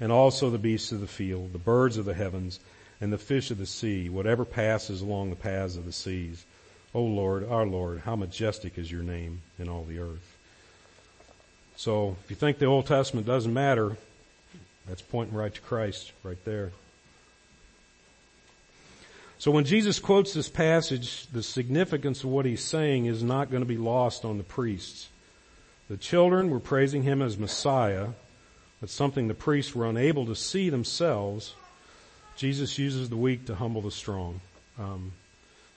and 0.00 0.10
also 0.10 0.50
the 0.50 0.58
beasts 0.58 0.92
of 0.92 1.00
the 1.00 1.06
field, 1.06 1.52
the 1.52 1.58
birds 1.58 1.96
of 1.96 2.06
the 2.06 2.14
heavens, 2.14 2.58
and 3.00 3.12
the 3.12 3.18
fish 3.18 3.50
of 3.50 3.58
the 3.58 3.66
sea, 3.66 4.08
whatever 4.08 4.44
passes 4.44 5.02
along 5.02 5.30
the 5.30 5.36
paths 5.36 5.76
of 5.76 5.84
the 5.84 5.92
seas. 5.92 6.44
O 6.94 7.02
Lord, 7.02 7.48
our 7.48 7.66
Lord, 7.66 8.00
how 8.00 8.16
majestic 8.16 8.78
is 8.78 8.90
your 8.90 9.02
name 9.02 9.42
in 9.58 9.68
all 9.68 9.84
the 9.84 10.00
earth. 10.00 10.36
So 11.76 12.16
if 12.24 12.30
you 12.30 12.36
think 12.36 12.58
the 12.58 12.66
Old 12.66 12.86
Testament 12.86 13.26
doesn't 13.26 13.54
matter, 13.54 13.96
that's 14.86 15.02
pointing 15.02 15.36
right 15.36 15.54
to 15.54 15.60
Christ 15.60 16.12
right 16.22 16.42
there. 16.44 16.72
So 19.38 19.50
when 19.50 19.64
Jesus 19.64 19.98
quotes 19.98 20.34
this 20.34 20.50
passage, 20.50 21.26
the 21.28 21.42
significance 21.42 22.22
of 22.22 22.30
what 22.30 22.44
he's 22.44 22.62
saying 22.62 23.06
is 23.06 23.22
not 23.22 23.50
going 23.50 23.62
to 23.62 23.68
be 23.68 23.78
lost 23.78 24.26
on 24.26 24.36
the 24.36 24.44
priests. 24.44 25.08
The 25.88 25.96
children 25.96 26.50
were 26.50 26.60
praising 26.60 27.04
him 27.04 27.22
as 27.22 27.38
Messiah, 27.38 28.08
but 28.80 28.90
something 28.90 29.28
the 29.28 29.34
priests 29.34 29.74
were 29.74 29.86
unable 29.86 30.26
to 30.26 30.34
see 30.34 30.70
themselves. 30.70 31.54
Jesus 32.36 32.78
uses 32.78 33.10
the 33.10 33.16
weak 33.16 33.46
to 33.46 33.54
humble 33.54 33.82
the 33.82 33.90
strong. 33.90 34.40
Um, 34.78 35.12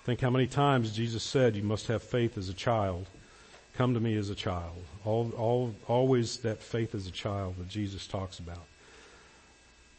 think 0.06 0.22
how 0.22 0.30
many 0.30 0.48
times 0.48 0.96
Jesus 0.96 1.24
said, 1.24 1.56
"You 1.56 1.64
must 1.64 1.88
have 1.88 2.02
faith 2.02 2.38
as 2.38 2.50
a 2.50 2.54
child. 2.54 3.08
Come 3.76 3.94
to 3.94 4.00
me 4.00 4.16
as 4.16 4.30
a 4.30 4.36
child." 4.36 4.84
All, 5.04 5.32
all, 5.38 5.76
always 5.88 6.38
that 6.38 6.62
faith 6.62 6.96
as 6.96 7.08
a 7.08 7.12
child 7.12 7.56
that 7.58 7.68
Jesus 7.70 8.08
talks 8.08 8.40
about. 8.40 8.66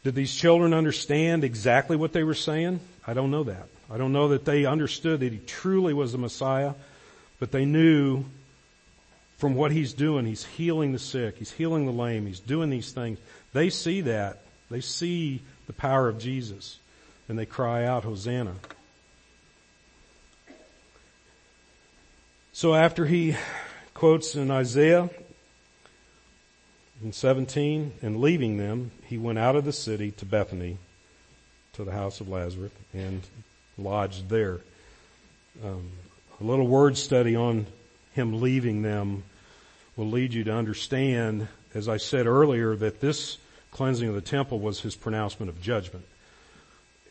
Did 0.03 0.15
these 0.15 0.35
children 0.35 0.73
understand 0.73 1.43
exactly 1.43 1.95
what 1.95 2.13
they 2.13 2.23
were 2.23 2.35
saying? 2.35 2.79
I 3.07 3.13
don't 3.13 3.31
know 3.31 3.43
that. 3.43 3.67
I 3.89 3.97
don't 3.97 4.13
know 4.13 4.29
that 4.29 4.45
they 4.45 4.65
understood 4.65 5.19
that 5.19 5.31
he 5.31 5.39
truly 5.39 5.93
was 5.93 6.11
the 6.11 6.17
Messiah, 6.17 6.73
but 7.39 7.51
they 7.51 7.65
knew 7.65 8.25
from 9.45 9.53
what 9.53 9.71
he's 9.71 9.93
doing. 9.93 10.25
He's 10.25 10.43
healing 10.43 10.91
the 10.91 10.97
sick. 10.97 11.37
He's 11.37 11.51
healing 11.51 11.85
the 11.85 11.91
lame. 11.91 12.25
He's 12.25 12.39
doing 12.39 12.71
these 12.71 12.91
things. 12.91 13.19
They 13.53 13.69
see 13.69 14.01
that. 14.01 14.41
They 14.71 14.81
see 14.81 15.43
the 15.67 15.73
power 15.73 16.07
of 16.07 16.17
Jesus 16.17 16.79
and 17.29 17.37
they 17.37 17.45
cry 17.45 17.85
out, 17.85 18.05
Hosanna. 18.05 18.55
So 22.53 22.73
after 22.73 23.05
he 23.05 23.35
quotes 23.93 24.33
in 24.33 24.49
Isaiah 24.49 25.11
in 27.03 27.13
17 27.13 27.93
and 28.01 28.19
leaving 28.19 28.57
them, 28.57 28.89
he 29.05 29.19
went 29.19 29.37
out 29.37 29.55
of 29.55 29.63
the 29.63 29.71
city 29.71 30.09
to 30.09 30.25
Bethany 30.25 30.79
to 31.73 31.83
the 31.83 31.91
house 31.91 32.19
of 32.19 32.29
Lazarus 32.29 32.71
and 32.95 33.21
lodged 33.77 34.27
there. 34.27 34.61
Um, 35.63 35.91
a 36.41 36.43
little 36.43 36.65
word 36.65 36.97
study 36.97 37.35
on 37.35 37.67
him 38.13 38.41
leaving 38.41 38.81
them 38.81 39.21
will 39.95 40.09
lead 40.09 40.33
you 40.33 40.43
to 40.43 40.53
understand, 40.53 41.47
as 41.73 41.87
I 41.87 41.97
said 41.97 42.27
earlier, 42.27 42.75
that 42.75 43.01
this 43.01 43.37
cleansing 43.71 44.07
of 44.09 44.15
the 44.15 44.21
temple 44.21 44.59
was 44.59 44.81
his 44.81 44.95
pronouncement 44.95 45.49
of 45.49 45.61
judgment. 45.61 46.05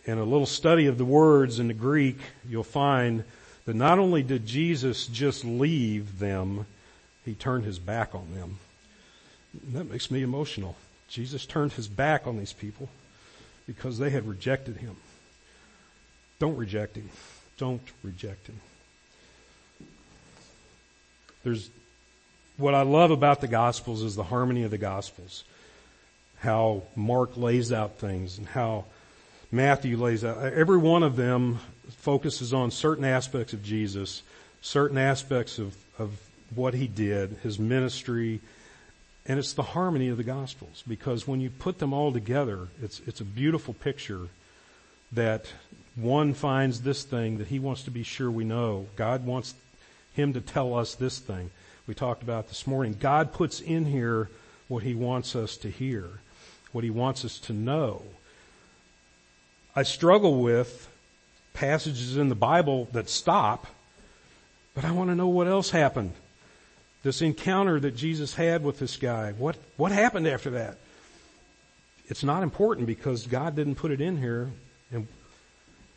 In 0.05 0.19
a 0.19 0.25
little 0.25 0.47
study 0.47 0.87
of 0.87 0.99
the 0.99 1.05
words 1.05 1.59
in 1.59 1.69
the 1.69 1.75
Greek, 1.75 2.19
you'll 2.47 2.63
find 2.63 3.25
that 3.65 3.75
not 3.75 3.99
only 3.99 4.23
did 4.23 4.47
Jesus 4.47 5.07
just 5.07 5.45
leave 5.45 6.19
them, 6.19 6.67
he 7.25 7.35
turned 7.35 7.65
his 7.65 7.79
back 7.79 8.15
on 8.15 8.35
them. 8.35 8.59
That 9.73 9.91
makes 9.91 10.11
me 10.11 10.23
emotional. 10.23 10.77
Jesus 11.09 11.47
turned 11.47 11.73
his 11.73 11.89
back 11.89 12.27
on 12.27 12.39
these 12.39 12.53
people 12.53 12.89
because 13.67 13.99
they 13.99 14.11
had 14.11 14.29
rejected 14.29 14.77
him. 14.77 14.97
Don't 16.39 16.57
reject 16.57 16.97
him. 16.97 17.09
Don't 17.57 17.83
reject 18.03 18.49
him. 18.49 18.61
There's 21.45 21.71
what 22.57 22.75
I 22.75 22.83
love 22.83 23.11
about 23.11 23.41
the 23.41 23.49
Gospels 23.49 24.03
is 24.03 24.15
the 24.15 24.23
harmony 24.23 24.63
of 24.63 24.71
the 24.71 24.79
Gospels. 24.79 25.45
How 26.39 26.83
Mark 26.95 27.37
lays 27.37 27.73
out 27.73 27.99
things 27.99 28.39
and 28.39 28.47
how 28.47 28.85
Matthew 29.51 29.97
lays 29.97 30.25
out. 30.25 30.39
Every 30.39 30.79
one 30.79 31.03
of 31.03 31.17
them 31.17 31.59
focuses 31.99 32.53
on 32.53 32.71
certain 32.71 33.05
aspects 33.05 33.53
of 33.53 33.63
Jesus, 33.63 34.23
certain 34.61 34.99
aspects 34.99 35.59
of, 35.59 35.77
of 35.99 36.21
what 36.55 36.75
he 36.75 36.87
did, 36.87 37.37
his 37.43 37.59
ministry, 37.59 38.41
and 39.27 39.39
it's 39.39 39.55
the 39.55 39.63
harmony 39.63 40.09
of 40.09 40.17
the 40.17 40.25
Gospels 40.25 40.85
because 40.87 41.27
when 41.27 41.41
you 41.41 41.51
put 41.51 41.79
them 41.79 41.93
all 41.93 42.13
together, 42.13 42.69
it's, 42.83 43.01
it's 43.07 43.21
a 43.21 43.25
beautiful 43.25 43.75
picture 43.75 44.29
that 45.13 45.47
one 45.97 46.35
finds 46.35 46.83
this 46.83 47.05
thing 47.05 47.39
that 47.39 47.47
he 47.47 47.59
wants 47.59 47.85
to 47.85 47.91
be 47.91 48.03
sure 48.03 48.31
we 48.31 48.45
know. 48.45 48.87
God 48.97 49.25
wants 49.25 49.55
him 50.13 50.33
to 50.35 50.41
tell 50.41 50.75
us 50.75 50.95
this 50.95 51.19
thing 51.19 51.51
we 51.87 51.95
talked 51.95 52.23
about 52.23 52.49
this 52.49 52.67
morning. 52.67 52.97
God 52.99 53.33
puts 53.33 53.61
in 53.61 53.85
here 53.85 54.31
what 54.69 54.83
he 54.83 54.95
wants 54.95 55.37
us 55.37 55.57
to 55.59 55.71
hear, 55.71 56.09
what 56.73 56.85
he 56.85 56.91
wants 56.91 57.25
us 57.25 57.39
to 57.41 57.53
know. 57.53 58.03
I 59.77 59.83
struggle 59.83 60.41
with 60.43 60.89
passages 61.53 62.17
in 62.17 62.29
the 62.29 62.35
Bible 62.35 62.89
that 62.93 63.09
stop, 63.09 63.67
but 64.75 64.85
I 64.85 64.93
want 64.93 65.11
to 65.11 65.15
know 65.15 65.29
what 65.29 65.47
else 65.47 65.71
happened. 65.71 66.13
This 67.03 67.21
encounter 67.21 67.79
that 67.81 67.97
Jesus 67.97 68.35
had 68.35 68.65
with 68.65 68.79
this 68.79 68.97
guy, 68.97 69.33
what, 69.33 69.57
what 69.77 69.93
happened 69.93 70.27
after 70.27 70.51
that? 70.51 70.79
It's 72.07 72.25
not 72.25 72.43
important 72.43 72.87
because 72.87 73.27
God 73.27 73.55
didn't 73.55 73.75
put 73.75 73.91
it 73.91 74.01
in 74.01 74.17
here. 74.17 74.51
And 74.91 75.07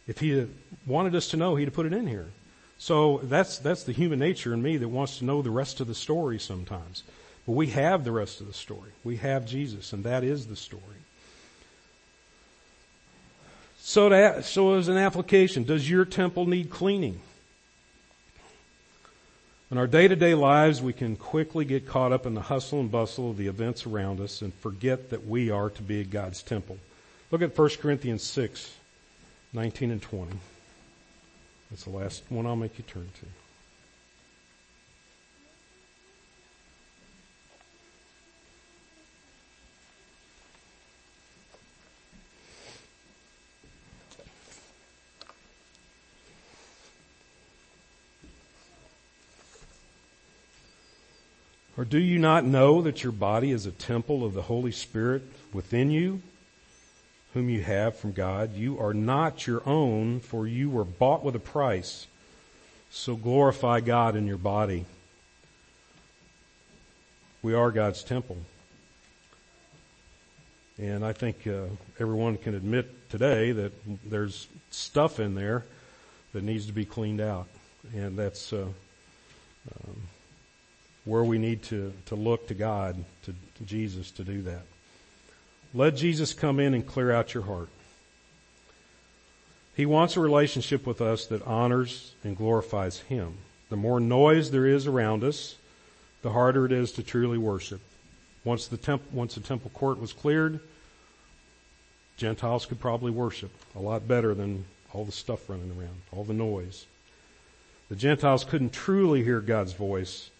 if 0.05 0.19
he 0.19 0.47
wanted 0.85 1.15
us 1.15 1.29
to 1.29 1.37
know, 1.37 1.55
he'd 1.55 1.65
have 1.65 1.73
put 1.73 1.85
it 1.85 1.93
in 1.93 2.07
here. 2.07 2.27
So 2.79 3.19
that's, 3.23 3.57
that's 3.57 3.83
the 3.83 3.91
human 3.91 4.19
nature 4.19 4.53
in 4.53 4.61
me 4.61 4.77
that 4.77 4.87
wants 4.87 5.17
to 5.17 5.25
know 5.25 5.41
the 5.41 5.51
rest 5.51 5.79
of 5.79 5.87
the 5.87 5.95
story 5.95 6.39
sometimes. 6.39 7.03
But 7.45 7.53
we 7.53 7.67
have 7.67 8.03
the 8.03 8.11
rest 8.11 8.41
of 8.41 8.47
the 8.47 8.53
story. 8.53 8.91
We 9.03 9.17
have 9.17 9.45
Jesus, 9.45 9.93
and 9.93 10.03
that 10.03 10.23
is 10.23 10.47
the 10.47 10.55
story. 10.55 10.83
So, 13.79 14.09
that, 14.09 14.43
so 14.43 14.73
as 14.73 14.89
an 14.89 14.97
application, 14.97 15.63
does 15.63 15.89
your 15.89 16.03
temple 16.03 16.45
need 16.45 16.69
cleaning? 16.69 17.21
In 19.71 19.77
our 19.77 19.87
day-to-day 19.87 20.33
lives, 20.33 20.81
we 20.81 20.93
can 20.93 21.15
quickly 21.15 21.65
get 21.65 21.87
caught 21.87 22.11
up 22.11 22.25
in 22.25 22.33
the 22.33 22.41
hustle 22.41 22.79
and 22.79 22.91
bustle 22.91 23.31
of 23.31 23.37
the 23.37 23.47
events 23.47 23.85
around 23.85 24.21
us 24.21 24.41
and 24.41 24.53
forget 24.53 25.09
that 25.09 25.25
we 25.25 25.49
are 25.49 25.69
to 25.69 25.81
be 25.81 26.03
God's 26.03 26.43
temple. 26.43 26.77
Look 27.31 27.41
at 27.41 27.57
1 27.57 27.69
Corinthians 27.81 28.23
6, 28.23 28.73
19 29.53 29.91
and 29.91 30.01
20. 30.01 30.37
That's 31.69 31.83
the 31.83 31.89
last 31.89 32.23
one 32.29 32.45
I'll 32.45 32.55
make 32.55 32.77
you 32.77 32.83
turn 32.85 33.09
to. 33.19 33.25
Or 51.77 51.85
do 51.85 51.99
you 51.99 52.17
not 52.17 52.43
know 52.43 52.81
that 52.81 53.03
your 53.03 53.11
body 53.11 53.51
is 53.51 53.67
a 53.67 53.71
temple 53.71 54.25
of 54.25 54.33
the 54.33 54.41
Holy 54.41 54.71
Spirit 54.71 55.21
within 55.53 55.91
you, 55.91 56.23
whom 57.37 57.49
you 57.49 57.61
have 57.61 57.95
from 57.95 58.13
God? 58.13 58.55
You 58.55 58.79
are 58.79 58.95
not 58.95 59.45
your 59.45 59.61
own, 59.63 60.19
for 60.21 60.47
you 60.47 60.71
were 60.71 60.83
bought 60.83 61.23
with 61.23 61.35
a 61.35 61.39
price. 61.39 62.07
So 62.89 63.15
glorify 63.15 63.79
God 63.79 64.15
in 64.15 64.25
your 64.25 64.39
body. 64.39 64.85
We 67.43 67.53
are 67.53 67.69
God's 67.69 68.03
temple. 68.03 68.37
And 70.79 71.05
I 71.05 71.13
think 71.13 71.45
uh, 71.45 71.65
everyone 71.99 72.37
can 72.37 72.55
admit 72.55 73.09
today 73.11 73.51
that 73.51 73.71
there's 74.09 74.47
stuff 74.71 75.19
in 75.19 75.35
there 75.35 75.63
that 76.33 76.43
needs 76.43 76.65
to 76.65 76.73
be 76.73 76.85
cleaned 76.85 77.21
out. 77.21 77.47
And 77.93 78.17
that's 78.17 78.51
uh, 78.51 78.65
um, 78.65 80.01
where 81.05 81.23
we 81.23 81.37
need 81.37 81.61
to, 81.63 81.93
to 82.07 82.15
look 82.15 82.47
to 82.47 82.55
God, 82.55 83.03
to, 83.25 83.35
to 83.57 83.63
Jesus 83.63 84.09
to 84.11 84.23
do 84.23 84.41
that. 84.41 84.63
Let 85.73 85.95
Jesus 85.95 86.33
come 86.33 86.59
in 86.59 86.73
and 86.73 86.85
clear 86.85 87.11
out 87.11 87.33
your 87.33 87.43
heart. 87.43 87.69
He 89.75 89.85
wants 89.85 90.17
a 90.17 90.21
relationship 90.21 90.87
with 90.87 91.01
us 91.01 91.27
that 91.27 91.45
honors 91.45 92.13
and 92.23 92.35
glorifies 92.35 92.99
Him. 93.01 93.37
The 93.69 93.75
more 93.75 93.99
noise 93.99 94.49
there 94.49 94.65
is 94.65 94.87
around 94.87 95.23
us, 95.23 95.55
the 96.21 96.31
harder 96.31 96.65
it 96.65 96.71
is 96.71 96.91
to 96.93 97.03
truly 97.03 97.37
worship. 97.37 97.81
Once 98.43 98.67
the, 98.67 98.77
temp- 98.77 99.11
once 99.11 99.35
the 99.35 99.41
temple 99.41 99.69
court 99.73 99.99
was 99.99 100.13
cleared, 100.13 100.59
Gentiles 102.15 102.65
could 102.65 102.79
probably 102.79 103.11
worship 103.11 103.51
a 103.75 103.79
lot 103.79 104.07
better 104.07 104.33
than 104.33 104.65
all 104.93 105.05
the 105.05 105.11
stuff 105.11 105.49
running 105.49 105.71
around, 105.77 106.01
all 106.11 106.23
the 106.23 106.33
noise. 106.33 106.87
The 107.89 107.95
Gentiles 107.95 108.43
couldn't 108.43 108.73
truly 108.73 109.23
hear 109.23 109.41
God's 109.41 109.73
voice 109.73 110.31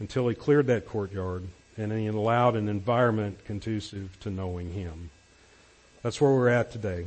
until 0.00 0.28
he 0.28 0.34
cleared 0.34 0.66
that 0.66 0.86
courtyard 0.86 1.46
and 1.82 2.00
he 2.00 2.06
allowed 2.06 2.54
an 2.54 2.68
environment 2.68 3.44
conducive 3.44 4.18
to 4.20 4.30
knowing 4.30 4.72
him. 4.72 5.10
That's 6.02 6.20
where 6.20 6.30
we're 6.30 6.48
at 6.48 6.70
today. 6.70 7.06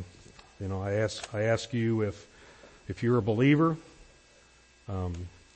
You 0.60 0.68
know, 0.68 0.82
I 0.82 0.94
ask, 0.94 1.34
I 1.34 1.44
ask 1.44 1.74
you 1.74 2.02
if, 2.02 2.28
if 2.88 3.02
you're 3.02 3.18
a 3.18 3.22
believer, 3.22 3.78
um, 4.90 5.14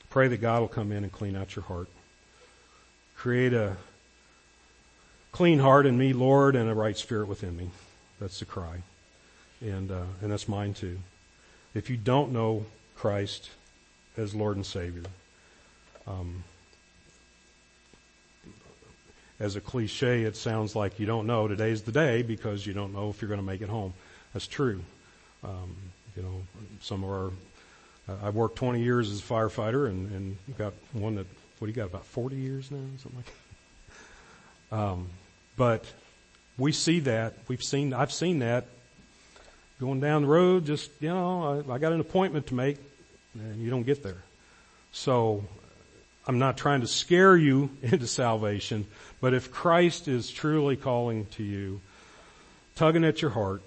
pray 0.10 0.28
that 0.28 0.38
God 0.38 0.62
will 0.62 0.68
come 0.68 0.92
in 0.92 1.04
and 1.04 1.12
clean 1.12 1.36
out 1.36 1.56
your 1.56 1.64
heart. 1.64 1.88
Create 3.16 3.54
a 3.54 3.78
clean 5.32 5.60
heart 5.60 5.86
in 5.86 5.98
me, 5.98 6.14
Lord, 6.14 6.56
and 6.56 6.70
a 6.70 6.74
right 6.74 6.98
spirit 6.98 7.28
within 7.28 7.56
me. 7.56 7.70
That's 8.20 8.40
the 8.40 8.46
cry. 8.46 8.84
And, 9.62 9.92
uh, 9.92 10.04
and 10.22 10.32
that's 10.32 10.48
mine 10.48 10.74
too. 10.74 11.00
If 11.74 11.90
you 11.90 11.98
don't 11.98 12.32
know 12.32 12.66
Christ 12.96 13.50
as 14.18 14.34
Lord 14.34 14.56
and 14.56 14.66
Savior, 14.66 15.04
um, 16.08 16.44
as 19.40 19.56
a 19.56 19.62
cliche, 19.62 20.24
it 20.24 20.36
sounds 20.36 20.76
like 20.76 21.00
you 21.00 21.06
don't 21.06 21.26
know 21.26 21.48
today's 21.48 21.82
the 21.84 21.92
day 21.92 22.22
because 22.22 22.66
you 22.66 22.74
don't 22.74 22.94
know 22.94 23.10
if 23.10 23.22
you're 23.22 23.30
going 23.30 23.40
to 23.40 23.46
make 23.46 23.62
it 23.62 23.70
home. 23.70 23.94
That's 24.34 24.48
true. 24.48 24.82
Um, 25.44 25.76
you 26.16 26.24
know, 26.24 26.42
some 26.82 27.04
of 27.04 27.10
our, 27.10 27.32
uh, 28.10 28.28
I've 28.28 28.36
worked 28.36 28.58
20 28.58 28.82
years 28.82 29.10
as 29.10 29.20
a 29.20 29.24
firefighter 29.24 29.88
and, 29.88 30.12
and 30.12 30.38
got 30.58 30.74
one 30.94 31.16
that, 31.16 31.26
what 31.60 31.68
do 31.68 31.68
you 31.68 31.76
got, 31.76 31.86
about 31.86 32.06
40 32.06 32.36
years 32.36 32.70
now, 32.70 32.78
something 33.02 33.16
like 33.16 33.26
that. 34.70 34.78
Um, 34.78 35.10
but 35.56 35.86
we 36.58 36.72
see 36.72 37.00
that, 37.02 37.36
we've 37.48 37.64
seen, 37.64 37.94
I've 37.94 38.12
seen 38.12 38.40
that 38.40 38.68
going 39.80 40.02
down 40.02 40.24
the 40.24 40.28
road, 40.28 40.66
just, 40.66 40.92
you 41.00 41.10
know, 41.10 41.64
I, 41.70 41.74
I 41.74 41.78
got 41.78 41.94
an 41.94 42.02
appointment 42.02 42.48
to 42.48 42.54
make 42.54 42.78
and 43.34 43.62
you 43.62 43.70
don't 43.70 43.84
get 43.84 44.04
there. 44.04 44.24
So 44.92 45.44
I'm 46.30 46.38
not 46.38 46.58
trying 46.58 46.82
to 46.82 46.88
scare 46.88 47.36
you 47.36 47.72
into 47.82 48.06
salvation, 48.06 48.86
but 49.20 49.34
if 49.34 49.52
Christ 49.52 50.08
is 50.08 50.30
truly 50.30 50.76
calling 50.76 51.26
to 51.32 51.44
you, 51.44 51.82
tugging 52.76 53.04
at 53.04 53.20
your 53.20 53.32
heart, 53.32 53.64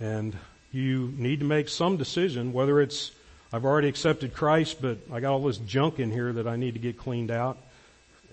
and 0.00 0.36
you 0.72 1.14
need 1.16 1.38
to 1.38 1.44
make 1.44 1.68
some 1.68 1.96
decision, 1.96 2.52
whether 2.52 2.80
it's, 2.80 3.12
I've 3.52 3.64
already 3.64 3.86
accepted 3.86 4.34
Christ, 4.34 4.82
but 4.82 4.98
I 5.12 5.20
got 5.20 5.34
all 5.34 5.44
this 5.44 5.58
junk 5.58 6.00
in 6.00 6.10
here 6.10 6.32
that 6.32 6.48
I 6.48 6.56
need 6.56 6.74
to 6.74 6.80
get 6.80 6.98
cleaned 6.98 7.30
out, 7.30 7.58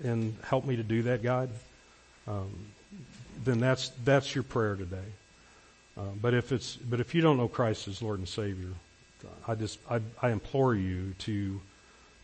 and 0.04 0.36
help 0.42 0.66
me 0.66 0.78
to 0.78 0.84
do 0.84 1.04
that, 1.04 1.22
God, 1.22 1.52
um, 2.28 2.50
then 3.44 3.60
that's, 3.60 3.90
that's 4.04 4.34
your 4.34 4.44
prayer 4.44 4.76
today. 4.76 4.98
Uh, 5.96 6.02
but 6.20 6.34
if 6.34 6.52
it's, 6.52 6.76
but 6.78 7.00
if 7.00 7.14
you 7.14 7.22
don't 7.22 7.38
know 7.38 7.48
Christ 7.48 7.88
as 7.88 8.02
Lord 8.02 8.18
and 8.18 8.28
Savior, 8.28 8.72
I 9.48 9.54
just, 9.54 9.78
I, 9.88 10.02
I 10.20 10.32
implore 10.32 10.74
you 10.74 11.14
to, 11.20 11.62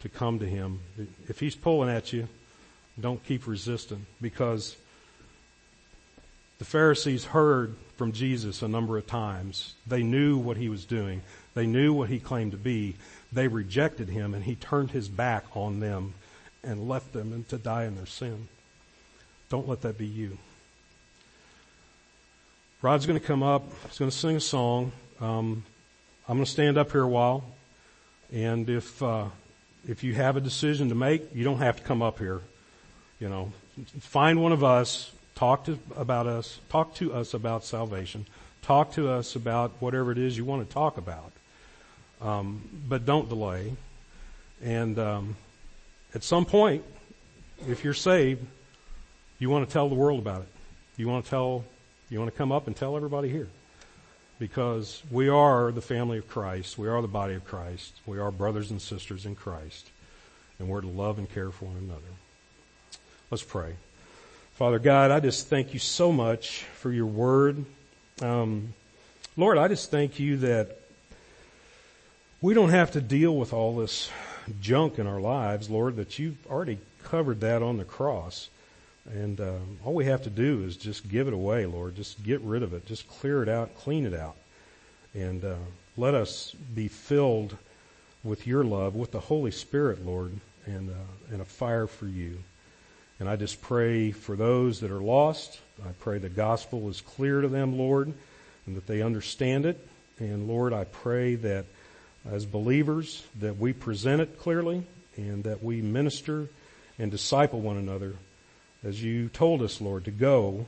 to 0.04 0.10
come 0.10 0.38
to 0.40 0.46
Him. 0.46 0.82
If 1.28 1.40
He's 1.40 1.56
pulling 1.56 1.90
at 1.90 2.14
you, 2.14 2.28
don't 3.00 3.24
keep 3.24 3.48
resisting 3.48 4.06
because 4.22 4.76
the 6.60 6.66
Pharisees 6.66 7.26
heard 7.26 7.76
from 7.98 8.12
Jesus 8.12 8.62
a 8.62 8.68
number 8.68 8.98
of 8.98 9.08
times. 9.08 9.74
They 9.88 10.04
knew 10.04 10.38
what 10.38 10.58
He 10.58 10.70
was 10.70 10.86
doing. 10.86 11.22
They 11.56 11.66
knew 11.66 11.94
what 11.94 12.10
He 12.10 12.20
claimed 12.20 12.52
to 12.52 12.58
be. 12.58 12.96
They 13.32 13.48
rejected 13.48 14.10
Him 14.10 14.34
and 14.34 14.44
He 14.44 14.56
turned 14.56 14.92
His 14.92 15.08
back 15.08 15.46
on 15.56 15.80
them 15.80 16.14
and 16.64 16.88
left 16.88 17.14
them 17.14 17.32
and 17.34 17.48
to 17.50 17.58
die 17.58 17.86
in 17.86 17.96
their 17.96 18.06
sin. 18.06 18.50
Don't 19.50 19.68
let 19.68 19.82
that 19.82 19.98
be 19.98 20.06
you. 20.06 20.38
Rod's 22.82 23.06
going 23.06 23.20
to 23.20 23.26
come 23.26 23.44
up. 23.44 23.64
He's 23.88 24.00
going 24.00 24.12
to 24.12 24.18
sing 24.18 24.36
a 24.36 24.42
song. 24.42 24.92
Um, 25.22 25.64
I'm 26.28 26.36
going 26.36 26.46
to 26.46 26.52
stand 26.52 26.78
up 26.78 26.92
here 26.92 27.04
a 27.04 27.08
while, 27.08 27.46
and 28.34 28.70
if 28.70 29.02
uh, 29.02 29.28
if 29.88 30.04
you 30.04 30.14
have 30.14 30.38
a 30.38 30.42
decision 30.42 30.90
to 30.90 30.96
make, 30.96 31.36
you 31.36 31.44
don't 31.44 31.60
have 31.60 31.78
to 31.78 31.84
come 31.84 32.02
up 32.02 32.20
here. 32.20 32.42
You 33.20 33.30
know, 33.30 33.52
find 34.00 34.42
one 34.42 34.52
of 34.52 34.64
us, 34.64 35.12
talk 35.36 35.66
to 35.66 35.80
about 35.96 36.28
us, 36.28 36.60
talk 36.70 36.96
to 36.96 37.14
us 37.14 37.34
about 37.34 37.64
salvation, 37.64 38.26
talk 38.62 38.94
to 38.94 39.10
us 39.10 39.36
about 39.36 39.72
whatever 39.80 40.12
it 40.12 40.18
is 40.18 40.38
you 40.38 40.46
want 40.46 40.68
to 40.68 40.74
talk 40.74 40.98
about. 40.98 41.32
Um, 42.22 42.62
but 42.88 43.06
don't 43.06 43.28
delay. 43.28 43.74
And 44.64 44.98
um, 44.98 45.36
at 46.16 46.24
some 46.24 46.46
point, 46.46 46.84
if 47.68 47.84
you're 47.84 47.94
saved, 47.94 48.46
you 49.40 49.50
want 49.50 49.68
to 49.68 49.74
tell 49.74 49.90
the 49.90 49.96
world 49.96 50.20
about 50.20 50.42
it. 50.42 50.48
You 50.96 51.08
want 51.08 51.26
to 51.26 51.30
tell, 51.30 51.66
you 52.10 52.20
want 52.20 52.32
to 52.32 52.38
come 52.38 52.52
up 52.52 52.68
and 52.68 52.76
tell 52.76 52.96
everybody 52.96 53.30
here. 53.30 53.50
Because 54.44 55.02
we 55.10 55.30
are 55.30 55.72
the 55.72 55.80
family 55.80 56.18
of 56.18 56.28
Christ. 56.28 56.78
We 56.78 56.90
are 56.90 57.02
the 57.02 57.08
body 57.08 57.34
of 57.34 57.46
Christ. 57.46 57.94
We 58.06 58.20
are 58.20 58.30
brothers 58.30 58.72
and 58.72 58.82
sisters 58.82 59.26
in 59.26 59.36
Christ. 59.36 59.90
And 60.60 60.68
we're 60.68 60.82
to 60.82 60.88
love 60.88 61.18
and 61.18 61.34
care 61.34 61.50
for 61.50 61.64
one 61.64 61.78
another. 61.78 62.02
Let's 63.32 63.42
pray. 63.42 63.76
Father 64.56 64.80
God, 64.80 65.12
I 65.12 65.22
just 65.22 65.48
thank 65.48 65.74
you 65.74 65.80
so 65.80 66.12
much 66.12 66.66
for 66.76 66.92
your 66.92 67.06
word. 67.06 67.64
Um, 68.22 68.74
Lord, 69.38 69.58
I 69.58 69.70
just 69.70 69.90
thank 69.90 70.20
you 70.20 70.36
that 70.40 70.78
we 72.42 72.54
don't 72.54 72.72
have 72.72 72.92
to 72.92 73.00
deal 73.00 73.34
with 73.38 73.54
all 73.54 73.78
this 73.78 74.12
junk 74.60 75.00
in 75.00 75.08
our 75.08 75.22
lives, 75.22 75.70
Lord, 75.70 75.96
that 75.96 76.20
you've 76.20 76.46
already 76.48 76.80
covered 77.04 77.40
that 77.40 77.64
on 77.64 77.78
the 77.78 77.86
cross. 77.86 78.50
And 79.12 79.40
uh, 79.42 79.58
all 79.84 79.94
we 79.94 80.06
have 80.06 80.24
to 80.24 80.30
do 80.30 80.64
is 80.64 80.78
just 80.78 81.10
give 81.10 81.28
it 81.28 81.34
away, 81.34 81.66
Lord. 81.66 81.96
Just 81.96 82.24
get 82.24 82.42
rid 82.42 82.64
of 82.64 82.74
it. 82.74 82.86
Just 82.86 83.08
clear 83.08 83.44
it 83.44 83.50
out, 83.50 83.76
clean 83.76 84.06
it 84.06 84.14
out. 84.14 84.36
And 85.14 85.44
uh, 85.44 85.56
let 85.98 86.14
us 86.14 86.56
be 86.74 86.88
filled 86.88 87.58
with 88.24 88.48
your 88.48 88.64
love, 88.64 88.96
with 88.96 89.12
the 89.12 89.20
Holy 89.20 89.52
Spirit, 89.52 90.06
Lord, 90.06 90.32
and, 90.66 90.90
uh, 90.90 91.32
and 91.32 91.42
a 91.42 91.46
fire 91.46 91.88
for 91.88 92.08
you. 92.08 92.38
And 93.20 93.30
I 93.30 93.36
just 93.36 93.62
pray 93.62 94.12
for 94.12 94.36
those 94.36 94.80
that 94.80 94.92
are 94.92 95.02
lost. 95.02 95.60
I 95.86 95.92
pray 96.00 96.18
the 96.18 96.30
gospel 96.30 96.90
is 96.90 97.02
clear 97.02 97.42
to 97.42 97.48
them, 97.48 97.78
Lord, 97.78 98.14
and 98.66 98.76
that 98.76 98.88
they 98.88 99.02
understand 99.02 99.66
it. 99.66 99.86
And 100.20 100.48
Lord, 100.48 100.74
I 100.74 100.86
pray 100.86 101.36
that 101.36 101.66
as 102.30 102.46
believers 102.46 103.24
that 103.40 103.58
we 103.58 103.74
present 103.74 104.22
it 104.22 104.40
clearly 104.40 104.84
and 105.18 105.44
that 105.44 105.62
we 105.62 105.82
minister 105.82 106.48
and 106.98 107.12
disciple 107.12 107.60
one 107.60 107.78
another 107.78 108.14
as 108.84 109.04
you 109.04 109.30
told 109.30 109.62
us, 109.62 109.82
Lord, 109.82 110.06
to 110.06 110.12
go 110.12 110.66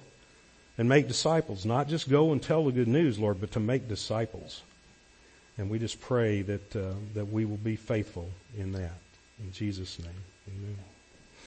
and 0.77 0.89
make 0.89 1.07
disciples. 1.07 1.65
Not 1.65 1.87
just 1.87 2.09
go 2.09 2.31
and 2.31 2.41
tell 2.41 2.65
the 2.65 2.71
good 2.71 2.87
news, 2.87 3.19
Lord, 3.19 3.39
but 3.39 3.51
to 3.51 3.59
make 3.59 3.87
disciples. 3.87 4.61
And 5.57 5.69
we 5.69 5.79
just 5.79 6.01
pray 6.01 6.41
that, 6.43 6.75
uh, 6.75 6.93
that 7.13 7.25
we 7.25 7.45
will 7.45 7.57
be 7.57 7.75
faithful 7.75 8.29
in 8.57 8.73
that. 8.73 8.99
In 9.39 9.51
Jesus' 9.51 9.99
name, 9.99 10.09
amen. 10.49 10.94